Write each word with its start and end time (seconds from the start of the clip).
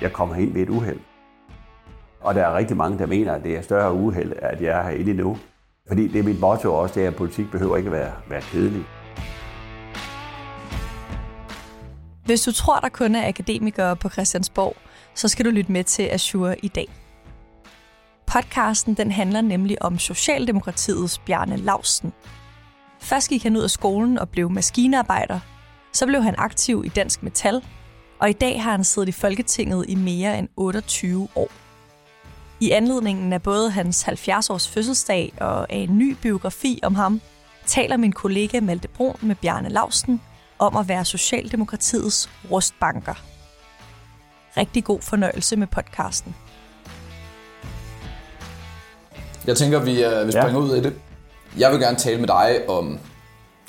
Jeg 0.00 0.12
kommer 0.12 0.34
ind 0.34 0.52
ved 0.52 0.62
et 0.62 0.68
uheld. 0.68 1.00
Og 2.20 2.34
der 2.34 2.46
er 2.46 2.56
rigtig 2.56 2.76
mange, 2.76 2.98
der 2.98 3.06
mener, 3.06 3.32
at 3.32 3.44
det 3.44 3.56
er 3.56 3.62
større 3.62 3.94
uheld, 3.94 4.32
at 4.36 4.62
jeg 4.62 4.78
er 4.78 4.82
herinde 4.82 5.14
nu. 5.14 5.38
Fordi 5.88 6.08
det 6.08 6.18
er 6.18 6.22
mit 6.22 6.40
motto 6.40 6.74
også, 6.74 6.94
det 6.94 7.04
er, 7.04 7.08
at 7.08 7.16
politik 7.16 7.50
behøver 7.50 7.76
ikke 7.76 7.86
at 7.86 7.92
være, 7.92 8.12
være 8.28 8.40
kedelig. 8.40 8.84
Hvis 12.24 12.42
du 12.42 12.52
tror, 12.52 12.80
der 12.80 12.88
kun 12.88 13.14
er 13.14 13.28
akademikere 13.28 13.96
på 13.96 14.08
Christiansborg, 14.08 14.76
så 15.14 15.28
skal 15.28 15.44
du 15.44 15.50
lytte 15.50 15.72
med 15.72 15.84
til 15.84 16.02
Azure 16.02 16.58
i 16.58 16.68
dag. 16.68 16.88
Podcasten 18.26 18.94
den 18.94 19.10
handler 19.10 19.40
nemlig 19.40 19.82
om 19.82 19.98
Socialdemokratiets 19.98 21.18
Bjarne 21.18 21.56
Lausten. 21.56 22.12
Først 23.00 23.28
gik 23.28 23.42
han 23.42 23.56
ud 23.56 23.62
af 23.62 23.70
skolen 23.70 24.18
og 24.18 24.28
blev 24.28 24.50
maskinarbejder. 24.50 25.40
Så 25.92 26.06
blev 26.06 26.22
han 26.22 26.34
aktiv 26.38 26.82
i 26.86 26.88
Dansk 26.88 27.22
Metal, 27.22 27.62
og 28.20 28.30
i 28.30 28.32
dag 28.32 28.62
har 28.62 28.70
han 28.70 28.84
siddet 28.84 29.08
i 29.08 29.12
Folketinget 29.12 29.84
i 29.88 29.94
mere 29.94 30.38
end 30.38 30.48
28 30.56 31.28
år. 31.34 31.50
I 32.60 32.70
anledningen 32.70 33.32
af 33.32 33.42
både 33.42 33.70
hans 33.70 34.04
70-års 34.04 34.68
fødselsdag 34.68 35.32
og 35.40 35.72
af 35.72 35.76
en 35.76 35.98
ny 35.98 36.16
biografi 36.22 36.80
om 36.82 36.94
ham, 36.94 37.20
taler 37.66 37.96
min 37.96 38.12
kollega 38.12 38.60
Malte 38.60 38.88
Brun 38.88 39.16
med 39.22 39.34
Bjarne 39.34 39.68
Lausten 39.68 40.20
om 40.58 40.76
at 40.76 40.88
være 40.88 41.04
Socialdemokratiets 41.04 42.30
rustbanker. 42.50 43.14
Rigtig 44.56 44.84
god 44.84 45.00
fornøjelse 45.00 45.56
med 45.56 45.66
podcasten. 45.66 46.34
Jeg 49.46 49.56
tænker, 49.56 49.78
vi, 49.78 49.90
uh, 49.90 50.26
vi 50.26 50.32
springer 50.32 50.50
ja. 50.50 50.58
ud 50.58 50.76
i 50.76 50.80
det. 50.80 50.94
Jeg 51.58 51.72
vil 51.72 51.80
gerne 51.80 51.96
tale 51.96 52.18
med 52.20 52.28
dig 52.28 52.68
om 52.68 52.98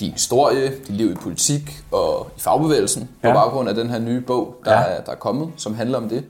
din 0.02 0.12
historie, 0.12 0.70
dit 0.70 0.90
liv 0.90 1.12
i 1.12 1.16
politik 1.16 1.84
og 1.92 2.28
i 2.38 2.42
fagbevægelsen 2.42 3.10
ja. 3.24 3.30
på 3.30 3.34
baggrund 3.34 3.70
af 3.70 3.76
den 3.76 3.90
her 3.90 4.00
nye 4.00 4.22
bog, 4.22 4.56
der, 4.66 4.72
ja. 4.72 4.80
er, 4.80 5.02
der 5.02 5.12
er 5.12 5.16
kommet, 5.16 5.50
som 5.58 5.76
handler 5.76 5.98
om 5.98 6.10
det. 6.10 6.24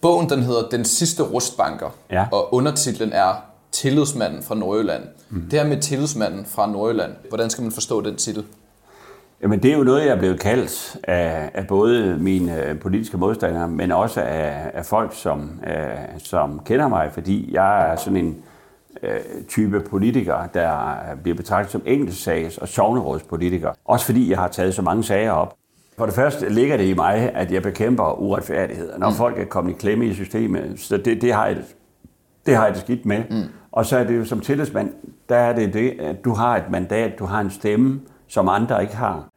Bogen 0.00 0.30
den 0.30 0.42
hedder 0.42 0.68
Den 0.68 0.84
sidste 0.84 1.22
rustbanker, 1.22 1.90
ja. 2.10 2.26
og 2.32 2.54
undertitlen 2.54 3.12
er 3.12 3.32
Tillidsmanden 3.72 4.42
fra 4.42 4.54
Nordjylland. 4.54 5.02
Mm. 5.30 5.42
Det 5.50 5.60
her 5.60 5.68
med 5.68 5.80
tillidsmanden 5.80 6.46
fra 6.46 6.66
Nordjylland, 6.66 7.12
hvordan 7.28 7.50
skal 7.50 7.62
man 7.62 7.72
forstå 7.72 8.00
den 8.00 8.16
titel? 8.16 8.44
Jamen 9.42 9.62
det 9.62 9.72
er 9.72 9.76
jo 9.76 9.84
noget, 9.84 10.04
jeg 10.04 10.10
er 10.10 10.18
blevet 10.18 10.40
kaldt 10.40 10.96
af, 11.04 11.50
af 11.54 11.66
både 11.66 12.16
mine 12.20 12.64
øh, 12.64 12.78
politiske 12.80 13.16
modstandere, 13.16 13.68
men 13.68 13.92
også 13.92 14.20
af, 14.20 14.70
af 14.74 14.86
folk, 14.86 15.14
som, 15.14 15.60
øh, 15.66 15.74
som 16.18 16.60
kender 16.64 16.88
mig, 16.88 17.10
fordi 17.12 17.54
jeg 17.54 17.92
er 17.92 17.96
sådan 17.96 18.16
en 18.16 18.36
type 19.48 19.80
politiker, 19.80 20.46
der 20.54 20.96
bliver 21.22 21.36
betragtet 21.36 21.72
som 21.72 21.82
enkeltsags- 21.86 22.58
og 22.60 22.68
sovnerådspolitiker. 22.68 23.70
Også 23.84 24.06
fordi 24.06 24.30
jeg 24.30 24.38
har 24.38 24.48
taget 24.48 24.74
så 24.74 24.82
mange 24.82 25.04
sager 25.04 25.30
op. 25.30 25.56
For 25.98 26.06
det 26.06 26.14
første 26.14 26.48
ligger 26.48 26.76
det 26.76 26.84
i 26.84 26.94
mig, 26.94 27.30
at 27.34 27.52
jeg 27.52 27.62
bekæmper 27.62 28.20
uretfærdighed, 28.20 28.98
når 28.98 29.10
mm. 29.10 29.16
folk 29.16 29.38
er 29.38 29.44
kommet 29.44 29.72
i 29.72 29.76
klemme 29.78 30.06
i 30.06 30.14
systemet. 30.14 30.80
Så 30.80 30.96
det, 30.96 31.22
det, 31.22 31.32
har, 31.32 31.46
jeg, 31.46 31.56
det 32.46 32.56
har 32.56 32.64
jeg 32.64 32.74
det 32.74 32.82
skidt 32.82 33.06
med. 33.06 33.22
Mm. 33.30 33.42
Og 33.72 33.86
så 33.86 33.96
er 33.98 34.04
det 34.04 34.16
jo 34.16 34.24
som 34.24 34.40
tillidsmand, 34.40 34.92
der 35.28 35.36
er 35.36 35.52
det 35.52 35.74
det, 35.74 35.90
at 36.00 36.24
du 36.24 36.34
har 36.34 36.56
et 36.56 36.70
mandat, 36.70 37.18
du 37.18 37.24
har 37.24 37.40
en 37.40 37.50
stemme, 37.50 38.00
som 38.28 38.48
andre 38.48 38.82
ikke 38.82 38.96
har. 38.96 39.28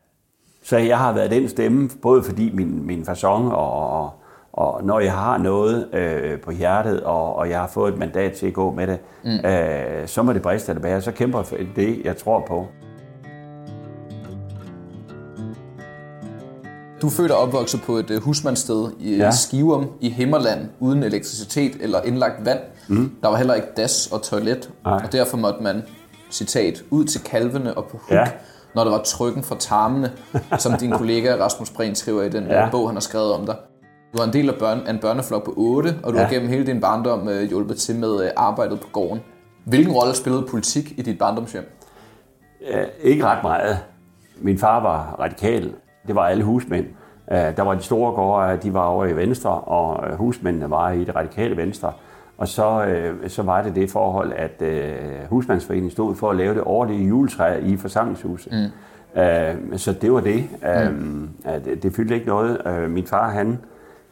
Så 0.64 0.78
jeg 0.78 0.98
har 0.98 1.14
været 1.14 1.32
den 1.32 1.50
stemme, 1.50 1.90
både 2.02 2.24
fordi 2.24 2.52
min, 2.54 2.86
min 2.88 3.02
façon 3.02 3.28
og, 3.28 4.02
og 4.04 4.12
når 4.58 5.00
jeg 5.00 5.14
har 5.14 5.38
noget 5.38 5.88
øh, 5.94 6.40
på 6.40 6.52
hjertet, 6.52 7.04
og, 7.04 7.36
og 7.36 7.50
jeg 7.50 7.60
har 7.60 7.68
fået 7.68 7.94
et 7.94 8.00
mandat 8.00 8.34
til 8.34 8.48
at 8.48 8.54
gå 8.54 8.72
med 8.72 8.88
det, 8.88 9.00
mm. 9.24 9.50
øh, 9.50 10.08
så 10.08 10.24
må 10.24 10.34
det 10.34 10.42
briste 10.42 10.74
det 10.74 10.82
bære. 10.82 11.02
Så 11.02 11.12
kæmper 11.12 11.40
jeg 11.40 11.46
for 11.46 11.56
det, 11.76 12.02
jeg 12.04 12.18
tror 12.18 12.44
på. 12.48 12.68
Du 17.02 17.08
er 17.08 17.12
født 17.12 17.32
og 17.32 17.38
opvokset 17.38 17.82
på 17.82 17.96
et 17.98 18.12
øh, 18.12 18.22
husmandssted 18.22 18.92
i 19.00 19.16
ja. 19.16 19.32
Skivum 19.32 19.90
i 20.02 20.10
Himmerland, 20.10 20.70
uden 20.80 21.04
elektricitet 21.04 21.72
eller 21.82 22.02
indlagt 22.02 22.46
vand. 22.46 22.60
Mm. 22.88 23.12
Der 23.22 23.30
var 23.30 23.38
heller 23.38 23.54
ikke 23.54 23.68
das 23.78 24.10
og 24.12 24.22
toilet, 24.22 24.70
Nej. 24.86 25.02
og 25.04 25.12
derfor 25.12 25.38
måtte 25.38 25.64
man, 25.64 25.84
citat, 26.32 26.84
ud 26.90 27.06
til 27.06 27.22
kalvene 27.22 27.78
og 27.78 27.86
på 27.86 27.98
huk, 27.98 28.12
ja. 28.12 28.28
når 28.76 28.84
der 28.84 28.92
var 28.92 29.02
trykken 29.04 29.44
fra 29.44 29.56
tarmene, 29.60 30.12
som 30.60 30.74
din 30.74 30.92
kollega 30.92 31.36
Rasmus 31.36 31.70
Breen 31.70 31.96
skriver 31.96 32.24
i 32.24 32.30
den 32.30 32.44
øh, 32.44 32.50
ja. 32.50 32.70
bog, 32.72 32.90
han 32.90 32.96
har 32.96 33.02
skrevet 33.02 33.34
om 33.34 33.46
dig. 33.46 33.56
Du 34.16 34.20
var 34.20 34.26
en 34.26 34.34
del 34.34 34.50
af 34.50 34.56
børn, 34.56 34.88
en 34.90 35.00
børneflok 35.00 35.46
på 35.46 35.54
8, 35.58 35.96
og 36.04 36.14
du 36.14 36.18
ja. 36.18 36.24
har 36.24 36.34
gennem 36.34 36.50
hele 36.50 36.66
din 36.66 36.82
barndom 36.82 37.30
øh, 37.30 37.50
hjulpet 37.50 37.78
til 37.78 37.96
med 37.96 38.32
arbejdet 38.36 38.80
på 38.80 38.88
gården. 38.92 39.22
Hvilken 39.64 39.94
rolle 39.94 40.16
spillede 40.16 40.46
politik 40.50 40.94
i 40.98 41.02
dit 41.02 41.18
barndomshjem? 41.18 41.64
Ja, 42.62 42.84
ikke 43.02 43.26
ret 43.26 43.44
meget. 43.44 43.78
Min 44.42 44.58
far 44.58 44.82
var 44.82 45.16
radikal, 45.20 45.74
det 46.08 46.16
var 46.16 46.22
alle 46.22 46.44
husmænd. 46.44 46.86
Øh, 47.32 47.38
der 47.38 47.62
var 47.62 47.74
de 47.74 47.82
store 47.82 48.12
gårde, 48.12 48.58
de 48.64 48.74
var 48.74 48.84
over 48.84 49.06
i 49.06 49.16
Venstre, 49.16 49.50
og 49.52 50.10
øh, 50.10 50.18
husmændene 50.18 50.70
var 50.70 50.92
i 50.92 51.04
det 51.04 51.16
radikale 51.16 51.58
Venstre. 51.58 51.94
Og 52.38 52.48
så, 52.48 52.86
øh, 52.86 53.30
så 53.30 53.42
var 53.42 53.62
det 53.62 53.76
det 53.76 53.92
forhold, 53.92 54.34
at 54.36 54.64
husmandsforeningen 55.30 55.92
stod 55.92 56.16
for 56.16 56.30
at 56.30 56.36
lave 56.36 56.54
det 56.54 56.64
årlige 56.66 57.08
juletræ 57.08 57.60
i 57.60 57.78
forsamlingshuset. 57.78 58.54
Mm. 58.54 59.78
så 59.78 59.94
det 60.02 60.14
var 60.14 60.20
det. 60.20 60.44
Mm. 60.92 61.30
det, 61.66 61.84
det 61.84 61.94
fyldte 61.94 62.16
ikke 62.16 62.28
noget. 62.28 62.62
min 62.92 63.08
far, 63.08 63.30
han, 63.30 63.60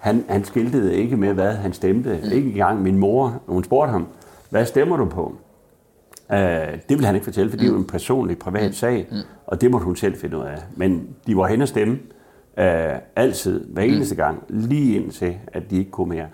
han, 0.04 0.26
han 0.30 0.44
skiltede 0.44 0.96
ikke 0.96 1.18
med, 1.18 1.34
hvad 1.34 1.54
han 1.54 1.74
stemte. 1.74 2.20
Mm. 2.24 2.32
Ikke 2.32 2.50
engang 2.50 2.82
min 2.82 2.98
mor, 2.98 3.42
hun 3.48 3.64
spurgte 3.64 3.92
ham, 3.92 4.08
hvad 4.50 4.66
stemmer 4.66 4.98
du 4.98 5.06
på? 5.06 5.36
Uh, 6.30 6.38
det 6.38 6.90
ville 6.90 7.06
han 7.06 7.16
ikke 7.16 7.24
fortælle, 7.24 7.50
for 7.50 7.58
det 7.58 7.66
er 7.66 7.72
jo 7.72 7.78
en 7.78 7.88
personlig, 7.88 8.40
privat 8.40 8.70
mm. 8.70 8.74
sag, 8.74 9.08
mm. 9.12 9.18
og 9.48 9.62
det 9.62 9.72
måtte 9.72 9.86
hun 9.86 9.96
selv 9.96 10.16
finde 10.18 10.38
ud 10.38 10.44
af. 10.44 10.58
Men 10.76 11.10
de 11.28 11.38
var 11.38 11.48
hen 11.48 11.62
og 11.62 11.68
stemme 11.68 11.94
uh, 12.58 12.64
altid, 13.16 13.66
hver 13.66 13.86
mm. 13.86 13.94
eneste 13.94 14.16
gang, 14.16 14.44
lige 14.50 15.02
indtil, 15.02 15.38
at 15.48 15.70
de 15.70 15.78
ikke 15.78 15.92
kunne 15.92 16.10
mere. 16.10 16.26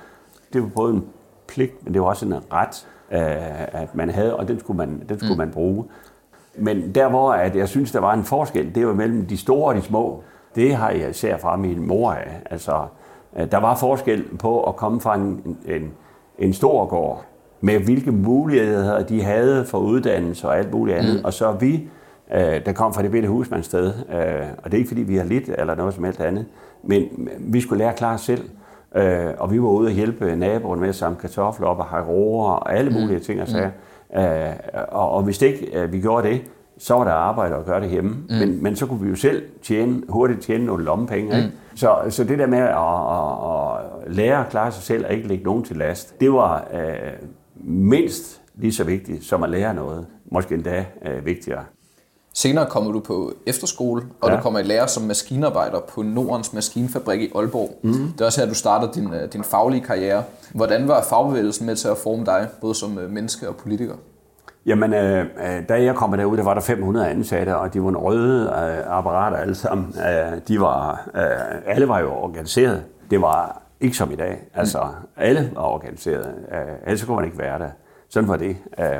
Det 0.53 0.61
var 0.61 0.67
både 0.67 0.93
en 0.93 1.03
pligt, 1.47 1.85
men 1.85 1.93
det 1.93 2.01
var 2.01 2.07
også 2.07 2.25
en 2.25 2.33
ret, 2.53 2.87
uh, 3.11 3.81
at 3.81 3.95
man 3.95 4.09
havde, 4.09 4.35
og 4.35 4.47
den 4.47 4.59
skulle 4.59 4.77
man, 4.77 5.03
den 5.09 5.19
skulle 5.19 5.33
mm. 5.33 5.37
man 5.37 5.51
bruge. 5.51 5.85
Men 6.57 6.95
der, 6.95 7.09
hvor 7.09 7.33
at 7.33 7.55
jeg 7.55 7.69
synes, 7.69 7.91
der 7.91 7.99
var 7.99 8.13
en 8.13 8.23
forskel, 8.23 8.75
det 8.75 8.87
var 8.87 8.93
mellem 8.93 9.25
de 9.25 9.37
store 9.37 9.67
og 9.67 9.75
de 9.75 9.81
små. 9.81 10.23
Det 10.55 10.75
har 10.75 10.89
jeg 10.89 11.09
især 11.09 11.37
fra 11.37 11.57
min 11.57 11.87
mor 11.87 12.11
af. 12.11 12.41
Altså, 12.45 12.87
der 13.51 13.57
var 13.57 13.75
forskel 13.75 14.23
på 14.39 14.63
at 14.63 14.75
komme 14.75 15.01
fra 15.01 15.15
en, 15.15 15.57
en, 15.65 15.91
en 16.39 16.53
stor 16.53 16.85
gård, 16.85 17.25
med 17.61 17.79
hvilke 17.79 18.11
muligheder 18.11 19.03
de 19.03 19.23
havde 19.23 19.65
for 19.65 19.77
uddannelse 19.77 20.47
og 20.47 20.57
alt 20.57 20.73
muligt 20.73 20.97
andet. 20.97 21.15
Mm. 21.15 21.25
Og 21.25 21.33
så 21.33 21.51
vi, 21.51 21.89
øh, 22.33 22.65
der 22.65 22.71
kom 22.73 22.93
fra 22.93 23.01
det 23.01 23.11
bitte 23.11 23.27
husmandssted, 23.27 23.87
øh, 23.87 24.47
og 24.57 24.65
det 24.65 24.73
er 24.73 24.77
ikke 24.77 24.87
fordi, 24.87 25.01
vi 25.01 25.15
har 25.15 25.23
lidt 25.23 25.49
eller 25.57 25.75
noget 25.75 25.93
som 25.93 26.03
helst 26.03 26.21
andet, 26.21 26.45
men 26.83 27.29
vi 27.39 27.61
skulle 27.61 27.79
lære 27.79 27.89
at 27.89 27.95
klare 27.95 28.17
selv. 28.17 28.49
Øh, 28.95 29.25
og 29.37 29.51
vi 29.51 29.61
var 29.61 29.67
ude 29.67 29.87
og 29.87 29.93
hjælpe 29.93 30.35
naboen 30.35 30.79
med 30.79 30.89
at 30.89 30.95
samle 30.95 31.17
kartofler 31.17 31.67
op 31.67 31.79
og 31.79 31.85
have 31.85 32.05
roer 32.05 32.51
og 32.51 32.77
alle 32.77 32.91
mulige 32.91 33.17
mm. 33.17 33.23
ting 33.23 33.41
og 33.41 33.47
sager. 33.47 33.69
Mm. 34.13 34.19
Øh, 34.19 34.53
og, 34.91 35.11
og 35.11 35.23
hvis 35.23 35.41
ikke 35.41 35.79
øh, 35.79 35.91
vi 35.91 35.99
gjorde 35.99 36.27
det, 36.27 36.41
så 36.79 36.93
var 36.93 37.03
der 37.03 37.11
arbejde 37.11 37.55
at 37.55 37.65
gøre 37.65 37.81
det 37.81 37.89
hjemme. 37.89 38.09
Mm. 38.09 38.35
Men, 38.35 38.63
men 38.63 38.75
så 38.75 38.85
kunne 38.85 39.01
vi 39.01 39.09
jo 39.09 39.15
selv 39.15 39.43
tjene, 39.63 40.01
hurtigt 40.09 40.41
tjene 40.41 40.65
nogle 40.65 40.83
lommepenge. 40.83 41.31
Mm. 41.31 41.37
Ikke? 41.37 41.51
Så, 41.75 41.95
så 42.09 42.23
det 42.23 42.39
der 42.39 42.47
med 42.47 42.59
at, 42.59 42.67
at, 42.67 44.05
at 44.07 44.15
lære 44.15 44.45
at 44.45 44.49
klare 44.49 44.71
sig 44.71 44.83
selv 44.83 45.05
og 45.05 45.13
ikke 45.13 45.27
lægge 45.27 45.43
nogen 45.43 45.63
til 45.63 45.77
last, 45.77 46.19
det 46.19 46.33
var 46.33 46.67
øh, 46.73 47.11
mindst 47.63 48.41
lige 48.55 48.73
så 48.73 48.83
vigtigt 48.83 49.25
som 49.25 49.43
at 49.43 49.49
lære 49.49 49.73
noget. 49.73 50.05
Måske 50.31 50.55
endda 50.55 50.85
øh, 51.05 51.25
vigtigere. 51.25 51.63
Senere 52.33 52.65
kommer 52.65 52.91
du 52.91 52.99
på 52.99 53.33
efterskole, 53.45 54.03
og 54.21 54.29
ja. 54.29 54.35
du 54.35 54.41
kommer 54.41 54.59
i 54.59 54.63
lære 54.63 54.87
som 54.87 55.03
maskinarbejder 55.03 55.79
på 55.79 56.01
Nordens 56.01 56.53
Maskinfabrik 56.53 57.21
i 57.21 57.31
Aalborg. 57.35 57.79
Mm. 57.83 57.91
Det 57.91 58.21
er 58.21 58.25
også 58.25 58.41
her, 58.41 58.47
du 58.47 58.55
starter 58.55 58.91
din, 58.91 59.13
øh, 59.13 59.33
din 59.33 59.43
faglige 59.43 59.81
karriere. 59.81 60.23
Hvordan 60.53 60.87
var 60.87 61.03
fagbevægelsen 61.09 61.65
med 61.65 61.75
til 61.75 61.87
at 61.87 61.97
forme 61.97 62.25
dig, 62.25 62.47
både 62.61 62.75
som 62.75 62.99
øh, 62.99 63.11
menneske 63.11 63.49
og 63.49 63.55
politiker? 63.55 63.95
Jamen, 64.65 64.93
øh, 64.93 65.19
øh, 65.19 65.69
da 65.69 65.83
jeg 65.83 65.95
kom 65.95 66.11
derud, 66.11 66.37
der 66.37 66.43
var 66.43 66.53
der 66.53 66.61
500 66.61 67.09
ansatte, 67.09 67.57
og 67.57 67.73
de 67.73 67.83
var 67.83 67.89
en 67.89 67.97
røde 67.97 68.43
øh, 68.43 68.97
apparater 68.97 69.37
alle 69.37 69.55
sammen. 69.55 69.93
Øh, 69.97 70.39
de 70.47 70.59
var, 70.59 71.09
øh, 71.15 71.61
alle 71.65 71.87
var 71.87 71.99
jo 71.99 72.11
organiseret. 72.11 72.83
Det 73.11 73.21
var 73.21 73.61
ikke 73.79 73.97
som 73.97 74.11
i 74.11 74.15
dag. 74.15 74.39
Altså, 74.53 74.77
mm. 74.77 75.07
alle 75.17 75.51
var 75.55 75.61
organiseret. 75.61 76.33
Øh, 76.51 76.59
ellers 76.85 77.03
kunne 77.03 77.15
man 77.15 77.25
ikke 77.25 77.37
være 77.37 77.59
der. 77.59 77.69
Sådan 78.11 78.29
var 78.29 78.37
det. 78.37 78.57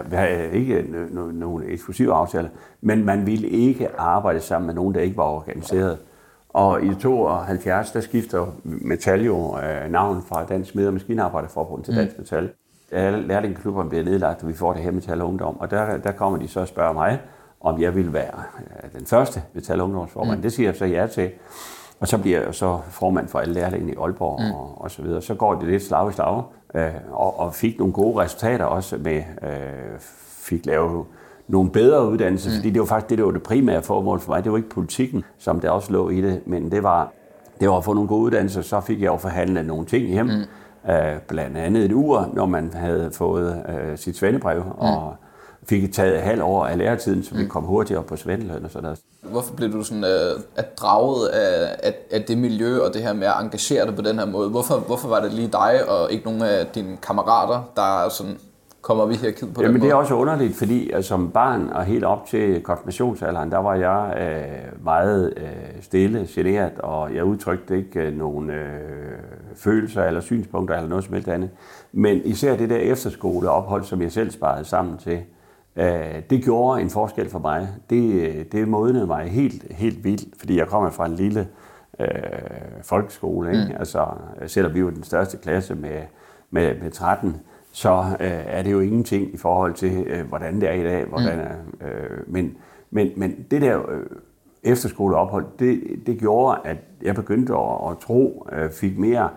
Vi 0.10 0.16
har 0.16 0.26
ikke 0.26 0.86
nogen 1.34 1.64
eksklusive 1.68 2.14
aftaler, 2.14 2.50
men 2.82 3.06
man 3.06 3.26
ville 3.26 3.48
ikke 3.48 3.90
arbejde 3.98 4.40
sammen 4.40 4.66
med 4.66 4.76
nogen, 4.76 4.96
der 4.96 5.02
ikke 5.02 5.18
var 5.18 5.24
organiseret. 5.24 5.98
Og 6.50 6.84
i 6.84 6.96
72, 6.96 7.92
der 7.92 8.02
skifter 8.02 8.46
Metal 8.64 9.26
jo 9.26 9.58
navn 9.90 10.24
fra 10.28 10.46
Dansk 10.46 10.72
Smed- 10.72 10.88
og 10.88 10.94
Maskinarbejderforbund 10.94 11.84
til 11.84 11.94
mm. 11.94 11.98
Dansk 11.98 12.18
Metal. 12.18 12.50
Lærlingeklubberne 12.92 13.90
bliver 13.90 14.04
nedlagt, 14.04 14.44
og 14.44 14.50
vi 14.50 14.54
får 14.54 14.74
det 14.74 14.82
her 14.82 14.92
Metal 14.92 15.22
Ungdom. 15.22 15.60
Og 15.60 15.72
der, 15.72 15.98
der 15.98 16.12
kommer 16.12 16.40
de 16.40 16.48
så 16.48 16.60
og 16.60 16.68
spørger 16.68 16.94
mig, 16.94 17.20
om 17.62 17.82
jeg 17.82 17.96
vil 17.96 18.14
være 18.14 18.44
den 18.98 19.06
første 19.06 19.42
Metal 19.54 19.82
Ungdomsformand. 19.82 20.36
Mm. 20.36 20.42
Det 20.42 20.54
siger 20.54 20.70
jeg 20.70 20.76
så 20.76 20.86
ja 20.86 21.08
til. 21.08 21.30
Og 22.00 22.08
så 22.08 22.18
bliver 22.18 22.42
jeg 22.42 22.56
så 22.56 22.80
formand 22.90 23.28
for 23.28 23.40
alle 23.40 23.54
lærlingene 23.54 23.92
i 23.92 23.96
Aalborg 23.96 24.42
mm. 24.42 24.52
og, 24.52 24.82
og 24.82 24.92
så 24.92 25.02
videre. 25.02 25.22
Så 25.22 25.36
går 25.36 25.56
det 25.56 25.68
lidt 25.68 25.84
slag 25.84 26.10
i 26.10 26.14
slag, 26.14 26.44
øh, 26.76 26.90
og, 27.12 27.40
og 27.40 27.54
fik 27.54 27.78
nogle 27.80 27.94
gode 27.94 28.24
resultater 28.24 28.66
også 28.66 28.98
med, 28.98 29.24
øh, 29.44 30.00
fik 30.40 30.66
lavet 30.66 31.06
nogle 31.48 31.70
bedre 31.70 32.10
uddannelser, 32.10 32.50
mm. 32.50 32.56
fordi 32.56 32.70
det 32.70 32.80
var 32.80 32.86
faktisk 32.86 33.10
det, 33.10 33.18
der 33.18 33.24
var 33.24 33.32
det 33.32 33.44
primære 33.44 33.82
formål 33.82 34.20
for 34.20 34.32
mig. 34.32 34.44
Det 34.44 34.52
var 34.52 34.58
ikke 34.58 34.70
politikken, 34.70 35.24
som 35.38 35.60
der 35.60 35.70
også 35.70 35.92
lå 35.92 36.10
i 36.10 36.22
det, 36.22 36.42
men 36.46 36.72
det 36.72 36.84
var, 36.84 37.12
det 37.60 37.70
var 37.70 37.78
at 37.78 37.84
få 37.84 37.94
nogle 37.94 38.08
gode 38.08 38.22
uddannelser. 38.22 38.62
Så 38.62 38.82
fik 38.82 39.02
jeg 39.02 39.08
jo 39.08 39.18
forhandlet 39.18 39.66
nogle 39.66 39.86
ting 39.86 40.08
hjem, 40.08 40.26
mm. 40.26 40.44
Øh, 40.90 41.20
blandt 41.28 41.58
andet 41.58 41.86
et 41.86 41.94
ur, 41.94 42.30
når 42.34 42.46
man 42.46 42.74
havde 42.74 43.12
fået 43.14 43.64
øh, 43.70 43.98
sit 43.98 44.18
svendebrev, 44.18 44.64
mm. 44.64 44.72
og 44.72 45.16
fik 45.70 45.94
taget 45.94 46.22
halv 46.22 46.44
år 46.44 46.66
af 46.66 46.78
læretiden, 46.78 47.24
så 47.24 47.36
vi 47.36 47.44
mm. 47.44 47.50
kom 47.50 47.64
hurtigere 47.64 48.04
på 48.04 48.16
svendeløn 48.16 48.66
og 48.66 48.72
sådan 48.72 48.84
noget. 48.84 49.00
Hvorfor 49.22 49.54
blev 49.54 49.72
du 49.72 49.84
sådan 49.84 50.04
uh, 50.04 50.42
at 50.56 50.80
draget 50.80 51.28
af, 51.28 51.76
af, 51.84 51.96
af 52.12 52.24
det 52.24 52.38
miljø 52.38 52.80
og 52.80 52.94
det 52.94 53.04
her 53.04 53.14
med 53.14 53.28
at 53.28 53.34
engagere 53.40 53.86
dig 53.86 53.96
på 53.96 54.02
den 54.02 54.20
her 54.20 54.26
måde? 54.26 54.50
Hvorfor, 54.50 54.76
hvorfor 54.76 55.10
var 55.10 55.22
det 55.22 55.34
lige 55.34 55.48
dig 55.48 55.90
og 55.90 56.12
ikke 56.12 56.26
nogen 56.26 56.42
af 56.42 56.68
dine 56.76 56.98
kammerater, 56.98 57.64
der 57.76 58.10
sådan 58.10 58.38
kommer 58.82 59.06
vi 59.06 59.16
her 59.16 59.32
kid 59.32 59.48
på 59.48 59.62
Jamen 59.62 59.76
den 59.76 59.82
det 59.82 59.92
er 59.92 59.96
også 59.96 60.14
underligt, 60.14 60.56
fordi 60.56 60.92
altså, 60.92 61.10
som 61.10 61.32
barn 61.32 61.70
og 61.70 61.86
helt 61.86 62.04
op 62.04 62.26
til 62.26 62.62
konfirmationsalderen, 62.62 63.52
der 63.52 63.58
var 63.58 63.76
jeg 63.76 64.18
øh, 64.22 64.84
meget 64.86 65.34
øh, 65.38 65.82
stille, 65.82 66.28
generet, 66.30 66.80
og 66.80 67.16
jeg 67.16 67.24
udtrykte 67.24 67.78
ikke 67.78 68.00
øh, 68.00 68.18
nogen 68.18 68.50
øh, 68.50 68.80
følelser 69.56 70.04
eller 70.04 70.22
synspunkter 70.22 70.76
eller 70.76 70.90
noget 70.90 71.04
som 71.04 71.14
helst 71.14 71.30
andet. 71.30 71.50
Men 71.92 72.22
især 72.26 72.58
det 72.58 72.70
der 72.70 72.78
efterskoleophold, 72.78 73.84
som 73.84 74.02
jeg 74.02 74.12
selv 74.12 74.32
sparede 74.32 74.66
sammen 74.66 74.98
til, 74.98 75.20
Øh, 75.80 76.24
det 76.30 76.44
gjorde 76.44 76.82
en 76.82 76.90
forskel 76.90 77.30
for 77.30 77.40
mig. 77.40 77.68
Det, 77.90 78.52
det 78.52 78.68
modnede 78.68 79.08
mig 79.08 79.30
helt, 79.32 79.74
helt 79.74 80.04
vildt, 80.04 80.40
fordi 80.40 80.58
jeg 80.58 80.68
kommer 80.68 80.90
fra 80.90 81.06
en 81.06 81.16
lille 81.16 81.48
øh, 82.00 82.08
folkeskole. 82.84 83.50
Ikke? 83.52 83.66
Mm. 83.74 83.80
Altså, 83.80 84.08
selvom 84.48 84.74
vi 84.74 84.86
var 84.86 84.90
den 84.90 85.04
største 85.04 85.38
klasse 85.38 85.76
med, 85.76 86.02
med, 86.52 86.82
med 86.82 86.92
13, 86.92 87.36
så 87.80 88.04
øh, 88.20 88.32
er 88.46 88.62
det 88.62 88.72
jo 88.72 88.80
ingenting 88.80 89.34
i 89.34 89.38
forhold 89.38 89.74
til, 89.74 90.04
øh, 90.08 90.28
hvordan 90.28 90.62
det 90.62 90.70
er 90.70 90.74
i 90.74 90.84
dag. 90.84 91.06
Hvordan, 91.06 91.38
mm. 91.38 91.88
øh, 91.88 92.24
men, 92.28 92.58
men, 92.92 93.12
men 93.16 93.36
det 93.52 93.62
der 93.62 93.78
øh, 93.78 94.06
efterskoleophold, 94.64 95.46
det, 95.60 95.82
det 96.06 96.20
gjorde, 96.20 96.60
at 96.66 96.78
jeg 97.02 97.16
begyndte 97.16 97.54
at, 97.54 97.92
at 97.92 97.98
tro, 97.98 98.48
øh, 98.52 98.72
fik 98.72 98.98
mere 98.98 99.30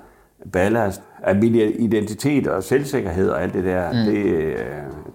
ballast, 0.53 1.03
at 1.23 1.37
min 1.37 1.55
identitet 1.55 2.47
og 2.47 2.63
selvsikkerhed 2.63 3.31
og 3.31 3.43
alt 3.43 3.55
det 3.55 3.65
der, 3.65 3.93
mm. 3.93 4.13
det, 4.13 4.25
øh, 4.25 4.57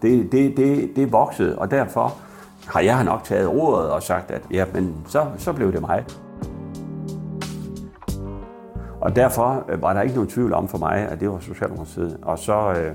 det, 0.01 0.31
det, 0.31 0.57
det, 0.57 0.95
det 0.95 1.11
voksede, 1.11 1.59
og 1.59 1.71
derfor 1.71 2.15
har 2.67 2.81
jeg 2.81 3.03
nok 3.03 3.23
taget 3.23 3.47
ordet 3.47 3.89
og 3.89 4.03
sagt, 4.03 4.31
at 4.31 4.41
ja, 4.51 4.65
men 4.73 4.95
så, 5.07 5.25
så 5.37 5.53
blev 5.53 5.71
det 5.71 5.81
mig. 5.81 6.03
Og 9.01 9.15
derfor 9.15 9.65
øh, 9.69 9.81
var 9.81 9.93
der 9.93 10.01
ikke 10.01 10.15
nogen 10.15 10.29
tvivl 10.29 10.53
om 10.53 10.67
for 10.67 10.77
mig, 10.77 10.97
at 10.97 11.19
det 11.19 11.29
var 11.29 11.39
Socialdemokratiet. 11.39 12.17
Og 12.21 12.39
så, 12.39 12.71
øh, 12.71 12.91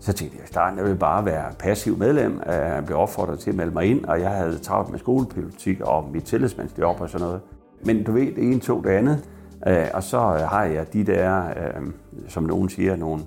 så 0.00 0.12
tænkte 0.12 0.36
jeg 0.36 0.44
i 0.44 0.48
starten, 0.48 0.78
at 0.78 0.82
jeg 0.82 0.84
ville 0.84 0.98
bare 0.98 1.24
være 1.24 1.44
passiv 1.58 1.98
medlem. 1.98 2.40
Øh, 2.46 2.54
jeg 2.54 2.82
blev 2.86 2.98
opfordret 2.98 3.38
til 3.38 3.50
at 3.50 3.56
melde 3.56 3.72
mig 3.72 3.84
ind, 3.84 4.04
og 4.04 4.20
jeg 4.20 4.30
havde 4.30 4.58
travlt 4.58 4.90
med 4.90 4.98
skolepolitik 4.98 5.80
og 5.80 6.08
mit 6.12 6.24
tillidsmandsjob 6.24 7.00
og 7.00 7.10
sådan 7.10 7.26
noget. 7.26 7.40
Men 7.84 8.04
du 8.04 8.12
ved, 8.12 8.26
det 8.26 8.38
ene 8.44 8.60
tog 8.60 8.84
det 8.84 8.90
andet. 8.90 9.24
Øh, 9.66 9.86
og 9.94 10.02
så 10.02 10.18
har 10.50 10.64
jeg 10.64 10.92
de 10.92 11.04
der, 11.04 11.44
øh, 11.48 11.82
som 12.28 12.42
nogen 12.42 12.68
siger, 12.68 12.96
nogle 12.96 13.22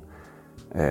øh, 0.75 0.83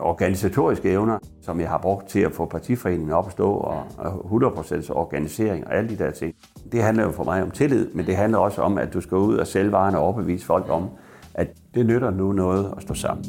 organisatoriske 0.00 0.90
evner, 0.90 1.18
som 1.42 1.60
jeg 1.60 1.68
har 1.68 1.78
brugt 1.78 2.08
til 2.08 2.20
at 2.20 2.32
få 2.32 2.46
partiforeningen 2.46 3.12
op 3.12 3.26
at 3.26 3.32
stå, 3.32 3.50
og, 3.50 3.82
og 3.98 4.12
100% 4.12 4.92
organisering 4.92 5.66
og 5.66 5.74
alle 5.74 5.90
de 5.90 5.98
der 5.98 6.10
ting. 6.10 6.34
Det 6.72 6.82
handler 6.82 7.04
jo 7.04 7.10
for 7.10 7.24
mig 7.24 7.42
om 7.42 7.50
tillid, 7.50 7.88
men 7.94 8.06
det 8.06 8.16
handler 8.16 8.38
også 8.38 8.62
om, 8.62 8.78
at 8.78 8.94
du 8.94 9.00
skal 9.00 9.16
ud 9.16 9.36
og 9.36 9.46
sælge 9.46 9.72
varerne 9.72 9.98
og 9.98 10.04
overbevise 10.04 10.46
folk 10.46 10.64
om, 10.68 10.88
at 11.34 11.48
det 11.74 11.86
nytter 11.86 12.10
nu 12.10 12.32
noget 12.32 12.72
at 12.76 12.82
stå 12.82 12.94
sammen. 12.94 13.24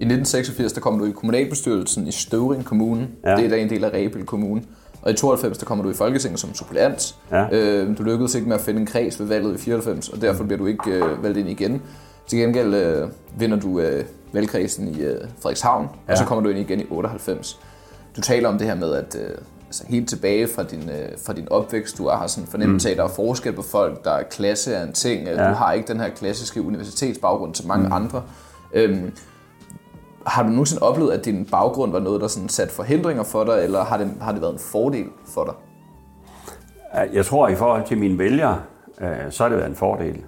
I 0.00 0.04
1986 0.04 0.72
der 0.72 0.80
kom 0.80 0.98
du 0.98 1.04
i 1.04 1.10
kommunalbestyrelsen 1.10 2.06
i 2.06 2.12
Støvring 2.12 2.64
Kommune. 2.64 3.08
Ja. 3.24 3.36
Det 3.36 3.44
er 3.44 3.48
da 3.48 3.56
en 3.56 3.70
del 3.70 3.84
af 3.84 3.90
Rebel 3.94 4.26
Kommune. 4.26 4.62
Og 5.06 5.12
i 5.12 5.14
92, 5.14 5.58
der 5.58 5.66
kommer 5.66 5.84
du 5.84 5.90
i 5.90 5.94
Folketinget 5.94 6.40
som 6.40 6.54
suppleant. 6.54 7.16
Ja. 7.30 7.46
Øh, 7.52 7.98
du 7.98 8.02
lykkedes 8.02 8.34
ikke 8.34 8.48
med 8.48 8.56
at 8.56 8.62
finde 8.62 8.80
en 8.80 8.86
kreds 8.86 9.20
ved 9.20 9.26
valget 9.26 9.54
i 9.54 9.58
94, 9.58 10.08
og 10.08 10.20
derfor 10.20 10.44
bliver 10.44 10.58
du 10.58 10.66
ikke 10.66 10.90
øh, 10.90 11.22
valgt 11.22 11.38
ind 11.38 11.48
igen. 11.48 11.82
Til 12.26 12.38
gengæld 12.38 12.74
øh, 12.74 13.08
vinder 13.38 13.60
du 13.60 13.80
øh, 13.80 14.04
valgkredsen 14.32 14.88
i 14.88 15.00
øh, 15.00 15.20
Frederikshavn, 15.40 15.88
ja. 16.08 16.12
og 16.12 16.18
så 16.18 16.24
kommer 16.24 16.42
du 16.42 16.48
ind 16.48 16.58
igen 16.58 16.80
i 16.80 16.86
98. 16.90 17.60
Du 18.16 18.20
taler 18.20 18.48
om 18.48 18.58
det 18.58 18.66
her 18.66 18.74
med, 18.74 18.92
at 18.92 19.16
øh, 19.20 19.30
altså 19.66 19.84
helt 19.88 20.08
tilbage 20.08 20.48
fra 20.48 20.62
din, 20.62 20.90
øh, 20.90 21.08
fra 21.26 21.32
din 21.32 21.48
opvækst, 21.50 21.98
du 21.98 22.08
har 22.08 22.26
sådan 22.26 22.44
en 22.44 22.50
fornemmelse 22.50 22.88
af, 22.88 22.92
at 22.92 22.98
der 22.98 23.04
er 23.04 23.08
forskel 23.08 23.52
på 23.52 23.62
folk, 23.62 24.04
der 24.04 24.10
er 24.10 24.22
klasse 24.22 24.76
af 24.76 24.82
en 24.82 24.92
ting, 24.92 25.26
ja. 25.26 25.48
du 25.48 25.54
har 25.54 25.72
ikke 25.72 25.88
den 25.88 26.00
her 26.00 26.08
klassiske 26.08 26.62
universitetsbaggrund 26.62 27.54
til 27.54 27.66
mange 27.66 27.86
mm. 27.86 27.92
andre. 27.92 28.22
Øhm, 28.72 29.12
har 30.26 30.42
du 30.42 30.48
nogensinde 30.48 30.82
oplevet, 30.82 31.12
at 31.12 31.24
din 31.24 31.48
baggrund 31.50 31.92
var 31.92 32.00
noget, 32.00 32.20
der 32.20 32.28
sådan 32.28 32.48
satte 32.48 32.74
forhindringer 32.74 33.22
for 33.22 33.44
dig, 33.44 33.64
eller 33.64 33.84
har 33.84 33.96
det, 33.96 34.10
har 34.20 34.32
det 34.32 34.40
været 34.40 34.52
en 34.52 34.58
fordel 34.58 35.06
for 35.34 35.44
dig? 35.44 35.54
Jeg 37.14 37.26
tror, 37.26 37.46
at 37.46 37.52
i 37.52 37.56
forhold 37.56 37.86
til 37.86 37.98
mine 37.98 38.18
vælgere, 38.18 38.58
øh, 39.00 39.08
så 39.30 39.42
har 39.42 39.48
det 39.48 39.58
været 39.58 39.70
en 39.70 39.76
fordel. 39.76 40.24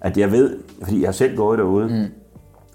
At 0.00 0.18
jeg 0.18 0.32
ved, 0.32 0.58
fordi 0.82 1.00
jeg 1.00 1.08
har 1.08 1.12
selv 1.12 1.36
gået 1.36 1.58
derude, 1.58 1.88
mm. 1.88 2.04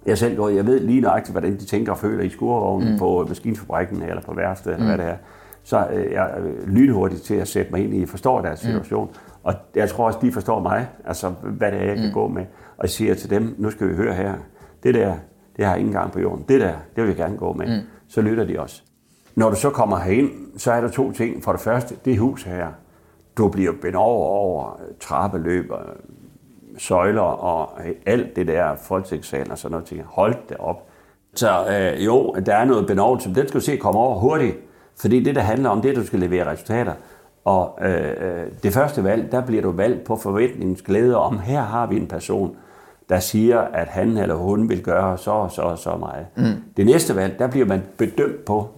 jeg 0.06 0.17
selv 0.17 0.35
gået, 0.35 0.56
jeg 0.56 0.65
ved 0.65 0.79
lige 0.79 1.01
nøjagtigt, 1.01 1.33
hvordan 1.33 1.53
de 1.59 1.65
tænker 1.65 1.91
og 1.91 1.97
føler 1.97 2.23
i 2.23 2.29
skurvognen 2.29 2.91
mm. 2.91 3.00
på 3.00 3.25
maskinfabrikken 3.27 4.01
eller 4.01 4.21
på 4.21 4.33
værftet, 4.33 4.73
eller 4.73 4.79
mm. 4.79 4.88
hvad 4.88 4.97
det 4.97 5.13
er. 5.13 5.17
Så 5.63 5.88
øh, 5.94 6.12
jeg 6.12 6.23
er 6.23 6.41
lynhurtigt 6.67 7.21
til 7.21 7.35
at 7.35 7.47
sætte 7.47 7.71
mig 7.71 7.83
ind 7.83 7.94
i, 7.94 8.05
forstår 8.05 8.41
deres 8.41 8.63
mm. 8.63 8.69
situation. 8.69 9.07
Mm. 9.07 9.39
Og 9.44 9.53
jeg 9.75 9.89
tror 9.89 10.05
også, 10.05 10.19
de 10.21 10.31
forstår 10.31 10.59
mig, 10.59 10.88
altså 11.05 11.29
hvad 11.29 11.71
det 11.71 11.81
er, 11.81 11.85
jeg 11.85 11.95
kan 11.95 12.07
mm. 12.07 12.13
gå 12.13 12.27
med. 12.27 12.41
Og 12.77 12.83
jeg 12.83 12.89
siger 12.89 13.15
til 13.15 13.29
dem, 13.29 13.55
nu 13.57 13.71
skal 13.71 13.89
vi 13.89 13.95
høre 13.95 14.13
her, 14.13 14.33
det 14.83 14.95
der, 14.95 15.13
det 15.59 15.67
har 15.67 15.75
ingen 15.75 15.94
gang 15.94 16.11
på 16.11 16.19
jorden. 16.19 16.45
Det 16.50 16.61
der, 16.61 16.73
det 16.95 17.03
vil 17.03 17.07
jeg 17.07 17.15
gerne 17.15 17.38
gå 17.38 17.53
med. 17.53 17.67
Mm. 17.67 17.88
Så 18.07 18.21
lytter 18.21 18.44
de 18.44 18.59
også. 18.59 18.81
Når 19.35 19.50
du 19.50 19.56
så 19.56 19.69
kommer 19.69 19.98
herind, 19.98 20.29
så 20.57 20.72
er 20.72 20.81
der 20.81 20.89
to 20.89 21.12
ting. 21.12 21.43
For 21.43 21.51
det 21.51 21.62
første, 21.62 21.95
det 22.05 22.17
hus 22.17 22.43
her, 22.43 22.67
du 23.38 23.48
bliver 23.48 23.72
bendt 23.81 23.95
over 23.95 24.27
over 24.27 24.79
trappeløb 25.00 25.72
og 25.72 25.79
søjler 26.77 27.22
og 27.22 27.69
alt 28.05 28.36
det 28.36 28.48
der 28.48 28.75
folketingssalen 28.75 29.51
og 29.51 29.57
sådan 29.57 29.72
noget 29.72 29.88
ting. 29.88 30.01
Hold 30.05 30.36
det 30.50 30.57
op. 30.57 30.88
Så 31.36 31.65
øh, 31.69 32.05
jo, 32.05 32.36
der 32.45 32.55
er 32.55 32.65
noget 32.65 32.88
benåvelse, 32.88 33.24
som 33.24 33.34
den 33.34 33.48
skal 33.48 33.60
du 33.60 33.65
se 33.65 33.77
komme 33.77 34.00
over 34.00 34.19
hurtigt. 34.19 34.57
Fordi 35.00 35.24
det, 35.24 35.36
der 35.36 35.41
handler 35.41 35.69
om, 35.69 35.81
det 35.81 35.89
er, 35.89 35.93
at 35.93 35.98
du 36.01 36.05
skal 36.05 36.19
levere 36.19 36.51
resultater. 36.51 36.93
Og 37.45 37.79
øh, 37.81 38.10
øh, 38.10 38.48
det 38.63 38.74
første 38.74 39.03
valg, 39.03 39.31
der 39.31 39.45
bliver 39.45 39.62
du 39.62 39.72
valgt 39.72 40.03
på 40.03 40.15
forventningens 40.15 40.81
glæde 40.81 41.17
om, 41.17 41.39
her 41.39 41.62
har 41.62 41.88
vi 41.88 41.98
en 41.98 42.07
person, 42.07 42.55
der 43.10 43.20
siger, 43.20 43.60
at 43.60 43.88
han 43.88 44.18
eller 44.18 44.36
hun 44.36 44.70
vil 44.70 44.84
gøre 44.84 45.18
så 45.18 45.32
og 45.32 45.51
så 45.51 45.62
og 45.62 45.78
så 45.78 45.98
meget. 45.98 46.25
Mm. 46.38 46.63
Det 46.78 46.86
næste 46.86 47.16
valg, 47.16 47.39
der 47.39 47.48
bliver 47.48 47.66
man 47.66 47.84
bedømt 47.98 48.46
på, 48.46 48.70